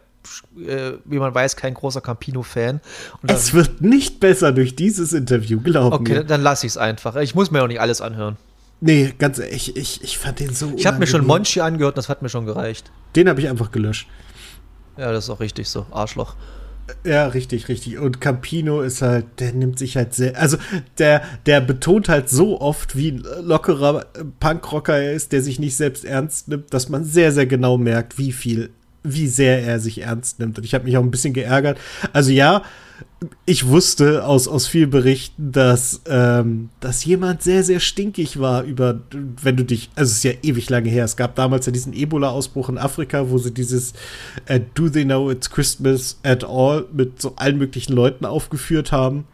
[0.56, 2.80] äh, wie man weiß, kein großer Campino-Fan.
[3.26, 6.18] Es wird nicht besser durch dieses Interview, glaub okay, mir.
[6.20, 7.16] Okay, dann lasse ich es einfach.
[7.16, 8.36] Ich muss mir auch nicht alles anhören.
[8.80, 10.72] Nee, ganz ehrlich, ich, ich, fand den so.
[10.76, 12.90] Ich habe mir schon Monchi angehört, das hat mir schon gereicht.
[13.14, 14.06] Den habe ich einfach gelöscht.
[14.98, 15.86] Ja, das ist auch richtig so.
[15.90, 16.36] Arschloch.
[17.04, 17.98] Ja, richtig, richtig.
[17.98, 20.56] Und Campino ist halt, der nimmt sich halt sehr, also
[20.98, 24.06] der, der betont halt so oft, wie lockerer
[24.38, 28.18] Punkrocker er ist, der sich nicht selbst ernst nimmt, dass man sehr, sehr genau merkt,
[28.18, 28.70] wie viel,
[29.02, 30.58] wie sehr er sich ernst nimmt.
[30.58, 31.78] Und ich habe mich auch ein bisschen geärgert.
[32.12, 32.62] Also ja,
[33.44, 39.01] ich wusste aus, aus vielen Berichten, dass, ähm, dass jemand sehr, sehr stinkig war über,
[39.11, 41.92] wenn du dich, also es ist ja ewig lange her, es gab damals ja diesen
[41.92, 43.92] Ebola-Ausbruch in Afrika, wo sie dieses
[44.51, 49.26] uh, Do They Know It's Christmas at All mit so allen möglichen Leuten aufgeführt haben.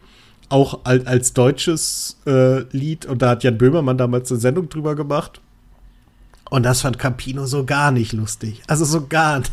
[0.49, 3.05] Auch als, als deutsches äh, Lied.
[3.05, 5.41] Und da hat Jan Böhmermann damals eine Sendung drüber gemacht.
[6.49, 8.61] Und das fand Campino so gar nicht lustig.
[8.67, 9.51] Also so gar nicht.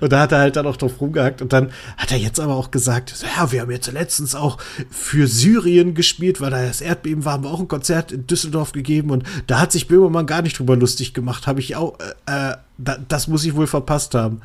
[0.00, 1.42] Und da hat er halt dann auch drauf rumgehackt.
[1.42, 4.58] Und dann hat er jetzt aber auch gesagt, ja, wir haben jetzt letztens auch
[4.90, 8.72] für Syrien gespielt, weil da das Erdbeben war, haben wir auch ein Konzert in Düsseldorf
[8.72, 9.10] gegeben.
[9.10, 11.46] Und da hat sich Böhmermann gar nicht drüber lustig gemacht.
[11.46, 14.40] Habe ich auch, äh, äh da, das muss ich wohl verpasst haben.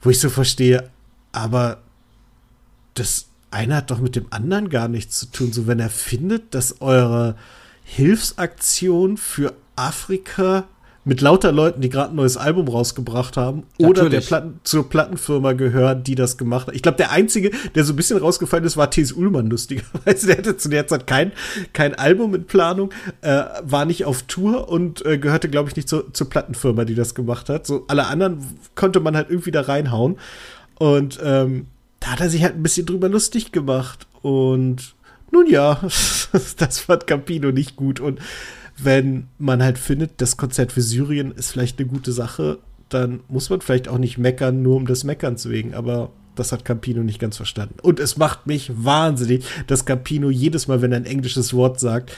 [0.00, 0.90] Wo ich so verstehe,
[1.30, 1.78] aber
[2.94, 5.52] das eine hat doch mit dem anderen gar nichts zu tun.
[5.52, 7.36] So, wenn er findet, dass eure
[7.84, 10.64] Hilfsaktion für Afrika
[11.04, 15.52] mit lauter Leuten, die gerade ein neues Album rausgebracht haben oder der Platten, zur Plattenfirma
[15.52, 16.76] gehören, die das gemacht hat.
[16.76, 19.12] Ich glaube, der einzige, der so ein bisschen rausgefallen ist, war T.S.
[19.12, 20.26] Ullmann, lustigerweise.
[20.32, 21.32] Der hatte zu der Zeit kein,
[21.72, 22.90] kein Album in Planung,
[23.22, 26.94] äh, war nicht auf Tour und äh, gehörte, glaube ich, nicht zur, zur Plattenfirma, die
[26.94, 27.66] das gemacht hat.
[27.66, 28.38] So alle anderen
[28.74, 30.18] konnte man halt irgendwie da reinhauen.
[30.78, 31.66] Und ähm,
[32.00, 34.06] da hat er sich halt ein bisschen drüber lustig gemacht.
[34.22, 34.94] Und
[35.32, 35.80] nun ja,
[36.58, 37.98] das fand Campino nicht gut.
[37.98, 38.20] Und
[38.84, 42.58] wenn man halt findet, das Konzert für Syrien ist vielleicht eine gute Sache,
[42.88, 45.74] dann muss man vielleicht auch nicht meckern, nur um des Meckerns wegen.
[45.74, 47.76] Aber das hat Campino nicht ganz verstanden.
[47.82, 52.16] Und es macht mich wahnsinnig, dass Campino jedes Mal, wenn er ein englisches Wort sagt,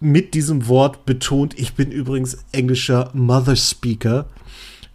[0.00, 4.28] mit diesem Wort betont, ich bin übrigens englischer Mother Speaker,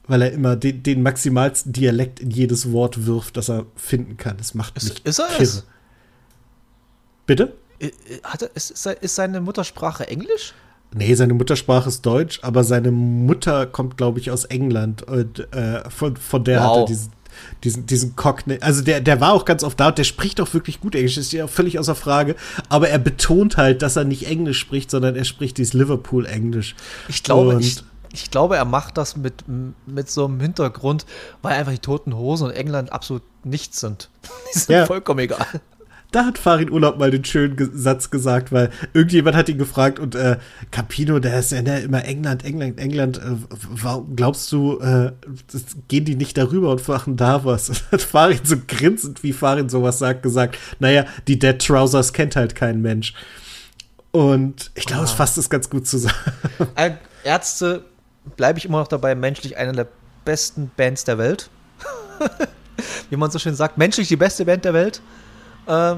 [0.08, 4.38] weil er immer den, den maximalsten Dialekt in jedes Wort wirft, das er finden kann.
[4.38, 5.66] Das macht mich ist, ist er es?
[7.26, 7.54] Bitte?
[8.24, 10.54] Hat er, ist, ist seine Muttersprache Englisch?
[10.94, 15.04] Nee, seine Muttersprache ist Deutsch, aber seine Mutter kommt, glaube ich, aus England.
[15.04, 16.70] Und äh, von, von der wow.
[16.70, 17.12] hat er diesen,
[17.64, 18.58] diesen, diesen Cockney.
[18.62, 21.18] Also der, der war auch ganz oft da und der spricht auch wirklich gut Englisch,
[21.18, 22.36] ist ja völlig außer Frage.
[22.70, 26.76] Aber er betont halt, dass er nicht Englisch spricht, sondern er spricht dieses Liverpool-Englisch.
[27.10, 27.84] Ich glaube, ich,
[28.14, 29.44] ich glaube, er macht das mit,
[29.86, 31.06] mit so einem Hintergrund,
[31.42, 34.10] weil einfach die toten Hosen und England absolut nichts sind.
[34.54, 34.86] Die sind ja.
[34.86, 35.46] vollkommen egal.
[36.12, 40.16] Da hat Farin Urlaub mal den schönen Satz gesagt, weil irgendjemand hat ihn gefragt und
[40.16, 40.38] äh,
[40.72, 43.18] Capino, der ist ja ne, immer England, England, England.
[43.18, 45.12] Äh, warum glaubst du, äh,
[45.52, 47.70] das, gehen die nicht darüber und machen da was?
[47.70, 52.38] Und hat Farin so grinsend, wie Farin sowas sagt, gesagt, naja, die Dead Trousers kennt
[52.38, 53.14] halt kein Mensch.
[54.12, 55.16] Und ich glaube, es ah.
[55.16, 56.16] fasst es ganz gut zusammen.
[56.76, 56.92] Äh,
[57.24, 57.84] Ärzte
[58.36, 59.88] bleibe ich immer noch dabei, menschlich eine der
[60.26, 61.50] besten Bands der Welt.
[63.10, 65.02] wie man so schön sagt, menschlich die beste Band der Welt.
[65.68, 65.96] Äh,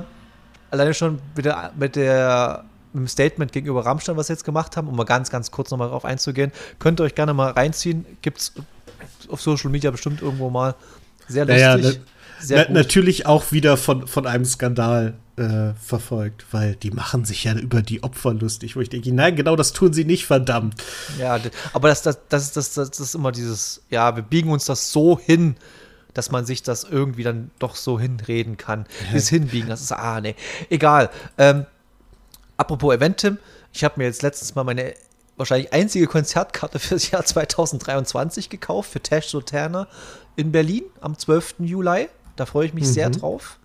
[0.72, 4.78] alleine schon mit, der, mit, der, mit dem Statement gegenüber Rammstein, was sie jetzt gemacht
[4.78, 6.51] haben, um mal ganz, ganz kurz nochmal darauf einzugehen.
[6.80, 8.05] Könnt ihr euch gerne mal reinziehen.
[8.22, 8.53] Gibt es
[9.30, 10.76] auf Social Media bestimmt irgendwo mal.
[11.28, 11.63] Sehr lustig.
[11.63, 11.95] Naja, ne,
[12.39, 17.43] sehr na, natürlich auch wieder von, von einem Skandal äh, verfolgt, weil die machen sich
[17.43, 20.76] ja über die Opfer lustig, wo ich denke, nein, genau das tun sie nicht, verdammt.
[21.20, 21.38] Ja,
[21.74, 25.20] aber das, das, das, das, das ist immer dieses, ja, wir biegen uns das so
[25.20, 25.55] hin,
[26.14, 28.86] dass man sich das irgendwie dann doch so hinreden kann.
[29.12, 30.36] Dieses Hinbiegen, das ist, ah, nee.
[30.70, 31.10] Egal.
[31.38, 31.66] Ähm,
[32.57, 33.38] apropos Event, Tim,
[33.74, 34.93] ich habe mir jetzt letztens mal meine
[35.38, 39.88] wahrscheinlich einzige Konzertkarte für das Jahr 2023 gekauft, für Tash Soterna
[40.36, 41.55] in Berlin am 12.
[41.60, 42.10] Juli.
[42.36, 42.93] Da freue ich mich mhm.
[42.93, 43.57] sehr drauf.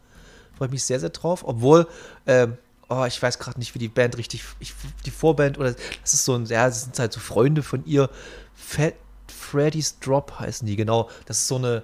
[0.57, 1.43] Freue ich mich sehr, sehr drauf.
[1.45, 1.87] Obwohl,
[2.27, 2.57] ähm,
[2.89, 4.75] oh, ich weiß gerade nicht, wie die Band richtig, ich,
[5.05, 5.73] die Vorband oder
[6.03, 8.09] das ist so ein, ja, das sind halt so Freunde von ihr.
[8.55, 8.95] Fat
[9.27, 11.09] Freddy's Drop heißen die, genau.
[11.27, 11.83] Das ist so eine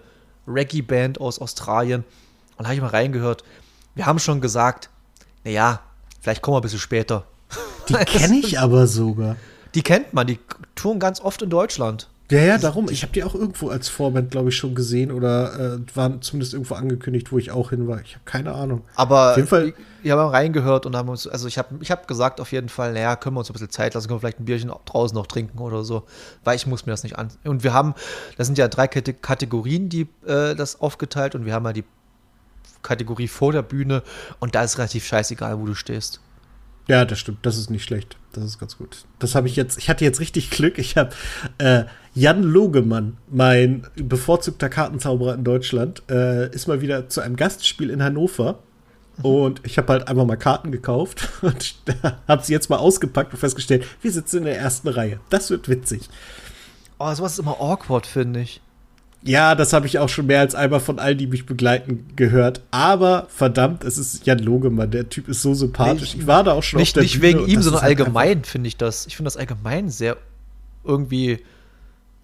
[0.53, 2.05] Reggae-Band aus Australien.
[2.57, 3.45] Und da habe ich mal reingehört.
[3.95, 4.91] Wir haben schon gesagt,
[5.45, 5.81] naja,
[6.21, 7.25] vielleicht kommen wir ein bisschen später.
[7.89, 9.37] Die kenne ich aber sogar.
[9.75, 10.39] Die kennt man, die
[10.75, 12.09] touren ganz oft in Deutschland.
[12.31, 12.89] Ja, ja, darum.
[12.91, 16.55] Ich habe die auch irgendwo als Vorband, glaube ich, schon gesehen oder äh, waren zumindest
[16.55, 18.01] irgendwo angekündigt, wo ich auch hin war.
[18.01, 18.83] Ich habe keine Ahnung.
[18.95, 19.75] Aber auf jeden Fall.
[20.03, 22.95] Wir haben reingehört und haben uns, also ich habe ich hab gesagt auf jeden Fall,
[22.95, 25.27] naja, können wir uns ein bisschen Zeit lassen, können wir vielleicht ein Bierchen draußen noch
[25.27, 26.05] trinken oder so,
[26.43, 27.29] weil ich muss mir das nicht an.
[27.45, 27.95] Und wir haben,
[28.39, 31.85] das sind ja drei Kategorien, die äh, das aufgeteilt und wir haben ja die
[32.83, 34.03] Kategorie vor der Bühne
[34.39, 36.21] und da ist relativ scheißegal, wo du stehst.
[36.91, 37.39] Ja, das stimmt.
[37.43, 38.17] Das ist nicht schlecht.
[38.33, 39.05] Das ist ganz gut.
[39.21, 39.79] Das habe ich jetzt.
[39.79, 40.77] Ich hatte jetzt richtig Glück.
[40.77, 41.11] Ich habe
[41.59, 41.85] äh,
[42.15, 48.03] Jan Logemann, mein bevorzugter Kartenzauberer in Deutschland, äh, ist mal wieder zu einem Gastspiel in
[48.03, 48.59] Hannover.
[49.23, 51.77] Und ich habe halt einfach mal Karten gekauft und
[52.27, 55.21] habe sie jetzt mal ausgepackt und festgestellt, wir sitzen in der ersten Reihe.
[55.29, 56.09] Das wird witzig.
[56.99, 58.61] Oh, sowas ist immer awkward, finde ich.
[59.23, 62.63] Ja, das habe ich auch schon mehr als einmal von allen, die mich begleiten, gehört.
[62.71, 64.91] Aber verdammt, es ist Jan Logemann.
[64.91, 66.15] Der Typ ist so sympathisch.
[66.15, 67.99] Nee, ich war da auch schon nicht, auf der Nicht Bühne wegen ihm, sondern halt
[67.99, 69.07] allgemein finde ich das.
[69.07, 70.17] Ich finde das allgemein sehr
[70.85, 71.45] irgendwie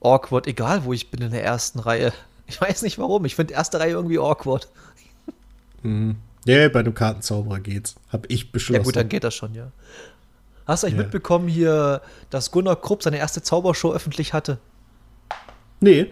[0.00, 2.12] awkward, egal wo ich bin in der ersten Reihe.
[2.46, 3.24] Ich weiß nicht warum.
[3.24, 4.68] Ich finde erste Reihe irgendwie awkward.
[5.82, 6.16] Mhm.
[6.46, 7.96] Ja, bei einem Kartenzauberer geht's.
[8.10, 8.80] Hab ich beschlossen.
[8.80, 9.72] Ja, gut, dann geht das schon, ja.
[10.64, 11.02] Hast du eigentlich ja.
[11.02, 14.58] mitbekommen hier, dass Gunnar Krupp seine erste Zaubershow öffentlich hatte?
[15.80, 16.10] Nee.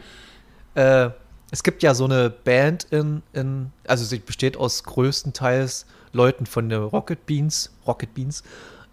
[0.74, 1.10] Äh,
[1.50, 6.68] es gibt ja so eine Band in, in, also sie besteht aus größtenteils Leuten von
[6.68, 8.42] der Rocket Beans, Rocket Beans,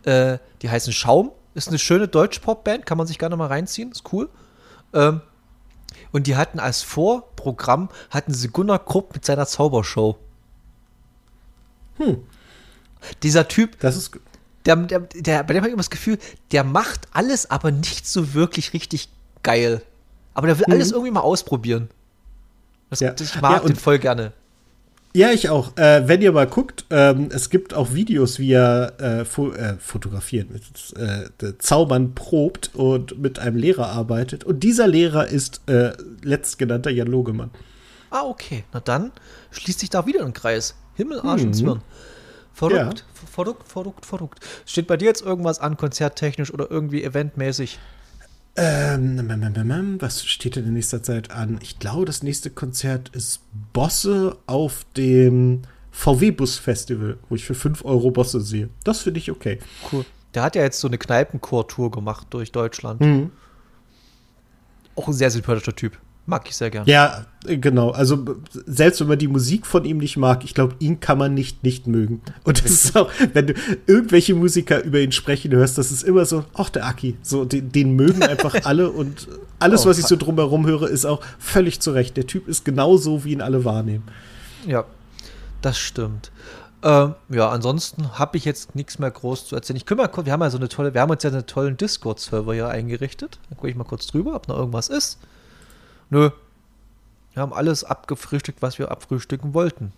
[0.04, 4.12] äh, die heißen Schaum, ist eine schöne Deutsch-Pop-Band, kann man sich gerne mal reinziehen, ist
[4.14, 4.30] cool.
[4.94, 5.22] Ähm,
[6.12, 10.18] und die hatten als Vorprogramm, hatten sie Gunnar Krupp mit seiner Zaubershow.
[11.98, 12.24] Hm.
[13.24, 14.12] Dieser Typ, das ist
[14.66, 16.20] der, der, der, bei dem habe ich immer das Gefühl,
[16.52, 19.10] der macht alles, aber nicht so wirklich richtig
[19.44, 19.82] geil.
[20.34, 20.74] Aber der will mhm.
[20.74, 21.90] alles irgendwie mal ausprobieren.
[22.90, 23.14] Das, ja.
[23.20, 24.34] Ich mag ja, den voll gerne.
[25.14, 25.76] Ja, ich auch.
[25.78, 29.76] Äh, wenn ihr mal guckt, ähm, es gibt auch Videos, wie er äh, fo äh,
[29.78, 30.64] fotografiert, mit,
[30.98, 34.46] äh, Zaubern probt und mit einem Lehrer arbeitet.
[34.46, 37.52] Und dieser Lehrer ist äh, letztgenannter Jan Logemann.
[38.10, 38.64] Ah, okay.
[38.72, 39.12] Na dann
[39.52, 40.76] schließt sich da wieder ein Kreis.
[40.96, 41.48] Himmel, Arsch mhm.
[41.48, 41.82] und Zwirn.
[42.54, 43.28] Verrückt, ja.
[43.32, 44.40] verrückt, verrückt, verrückt.
[44.66, 47.80] Steht bei dir jetzt irgendwas an, konzerttechnisch oder irgendwie eventmäßig?
[48.56, 51.60] Ähm, was steht denn in nächster Zeit an?
[51.62, 53.41] Ich glaube, das nächste Konzert ist
[53.72, 58.70] Bosse auf dem VW-Bus-Festival, wo ich für 5 Euro Bosse sehe.
[58.84, 59.60] Das finde ich okay.
[59.91, 60.06] Cool.
[60.34, 63.02] Der hat ja jetzt so eine Kneipenchor-Tour gemacht durch Deutschland.
[63.02, 63.32] Mhm.
[64.95, 65.97] Auch ein sehr sympathischer Typ.
[66.32, 66.90] Mag ich sehr gerne.
[66.90, 67.90] Ja, genau.
[67.90, 68.24] Also
[68.66, 71.66] selbst wenn man die Musik von ihm nicht mag, ich glaube, ihn kann man nicht
[71.66, 72.22] nicht mögen.
[72.46, 73.54] Und das ist auch, wenn du
[73.86, 77.74] irgendwelche Musiker über ihn sprechen hörst, das ist immer so, ach der Aki, so den,
[77.74, 79.28] den mögen einfach alle und
[79.60, 82.16] alles, oh, was ich so drumherum höre, ist auch völlig zurecht.
[82.16, 84.06] Der Typ ist genauso, wie ihn alle wahrnehmen.
[84.66, 84.86] Ja,
[85.62, 86.32] das stimmt.
[86.82, 89.76] Ähm, ja, ansonsten habe ich jetzt nichts mehr groß zu erzählen.
[89.76, 91.76] Ich kümmere kurz, wir haben ja so eine tolle, wir haben uns ja einen tollen
[91.76, 93.38] Discord-Server hier eingerichtet.
[93.50, 95.20] Da gucke ich mal kurz drüber, ob noch irgendwas ist.
[96.12, 96.30] Nö.
[97.34, 99.93] Wir haben alles abgefrühstückt, was wir abfrühstücken wollten.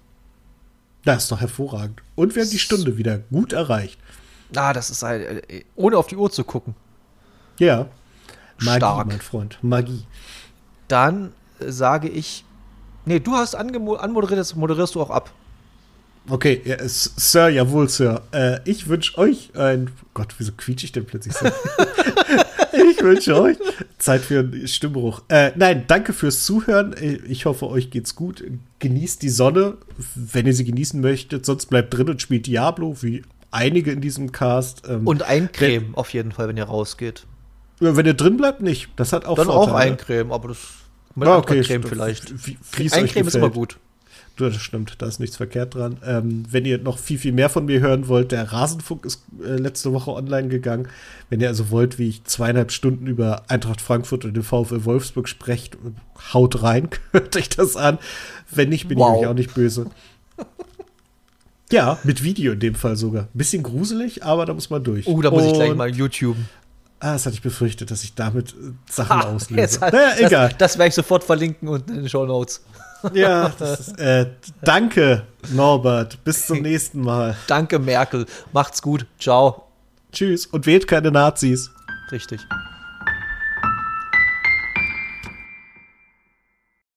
[1.04, 2.02] Das ist doch hervorragend.
[2.16, 4.00] Und wir haben die Stunde wieder gut erreicht.
[4.56, 5.44] Ah, das ist halt,
[5.76, 6.76] ohne auf die Uhr zu gucken.
[7.60, 7.88] Ja.
[8.60, 9.08] Magie, Stark.
[9.08, 9.58] mein Freund.
[9.64, 10.06] Magie.
[10.88, 12.46] Dann äh, sage ich,
[13.06, 15.32] nee, du hast anmoderiert, das moderierst du auch ab.
[16.30, 18.22] Okay, ja, Sir, jawohl, Sir.
[18.32, 19.90] Äh, ich wünsche euch ein.
[20.14, 21.46] Gott, wieso quietsche ich denn plötzlich so?
[23.04, 23.58] wünsche euch
[23.98, 25.22] Zeit für einen Stimmbruch.
[25.30, 26.96] Äh, nein, danke fürs Zuhören.
[27.28, 28.44] Ich hoffe, euch geht's gut.
[28.80, 29.78] Genießt die Sonne,
[30.16, 31.46] wenn ihr sie genießen möchtet.
[31.46, 34.88] Sonst bleibt drin und spielt Diablo, wie einige in diesem Cast.
[34.88, 37.26] Ähm, und eincremen wenn, auf jeden Fall, wenn ihr rausgeht.
[37.80, 38.90] Wenn ihr drin bleibt, nicht.
[38.96, 39.76] Das hat auch Dann Vorteile.
[39.76, 40.60] auch eincremen, aber das
[41.16, 42.34] mit ah, okay, Creme vielleicht.
[42.48, 43.78] Wie eincremen ist immer gut.
[44.36, 45.98] Das stimmt, da ist nichts verkehrt dran.
[46.04, 49.58] Ähm, wenn ihr noch viel, viel mehr von mir hören wollt, der Rasenfunk ist äh,
[49.58, 50.88] letzte Woche online gegangen.
[51.30, 55.30] Wenn ihr also wollt, wie ich zweieinhalb Stunden über Eintracht Frankfurt und den VfL Wolfsburg
[55.30, 55.78] sprecht,
[56.34, 58.00] haut rein, hört euch das an.
[58.50, 59.16] Wenn nicht, bin wow.
[59.16, 59.86] ich euch auch nicht böse.
[61.72, 63.28] ja, mit Video in dem Fall sogar.
[63.36, 65.06] Bisschen gruselig, aber da muss man durch.
[65.06, 66.38] Oh, da muss und, ich gleich mal YouTube.
[67.00, 69.80] Ah, das hatte ich befürchtet, dass ich damit äh, Sachen ha, auslöse.
[69.80, 70.50] Hat, naja, egal.
[70.50, 72.64] Das, das werde ich sofort verlinken und in den Show Notes.
[73.14, 74.28] Ja, ist, äh,
[74.62, 76.24] danke, Norbert.
[76.24, 77.36] Bis zum nächsten Mal.
[77.48, 78.26] Danke, Merkel.
[78.54, 79.06] Macht's gut.
[79.20, 79.68] Ciao.
[80.12, 81.72] Tschüss und wählt keine Nazis.
[82.12, 82.42] Richtig.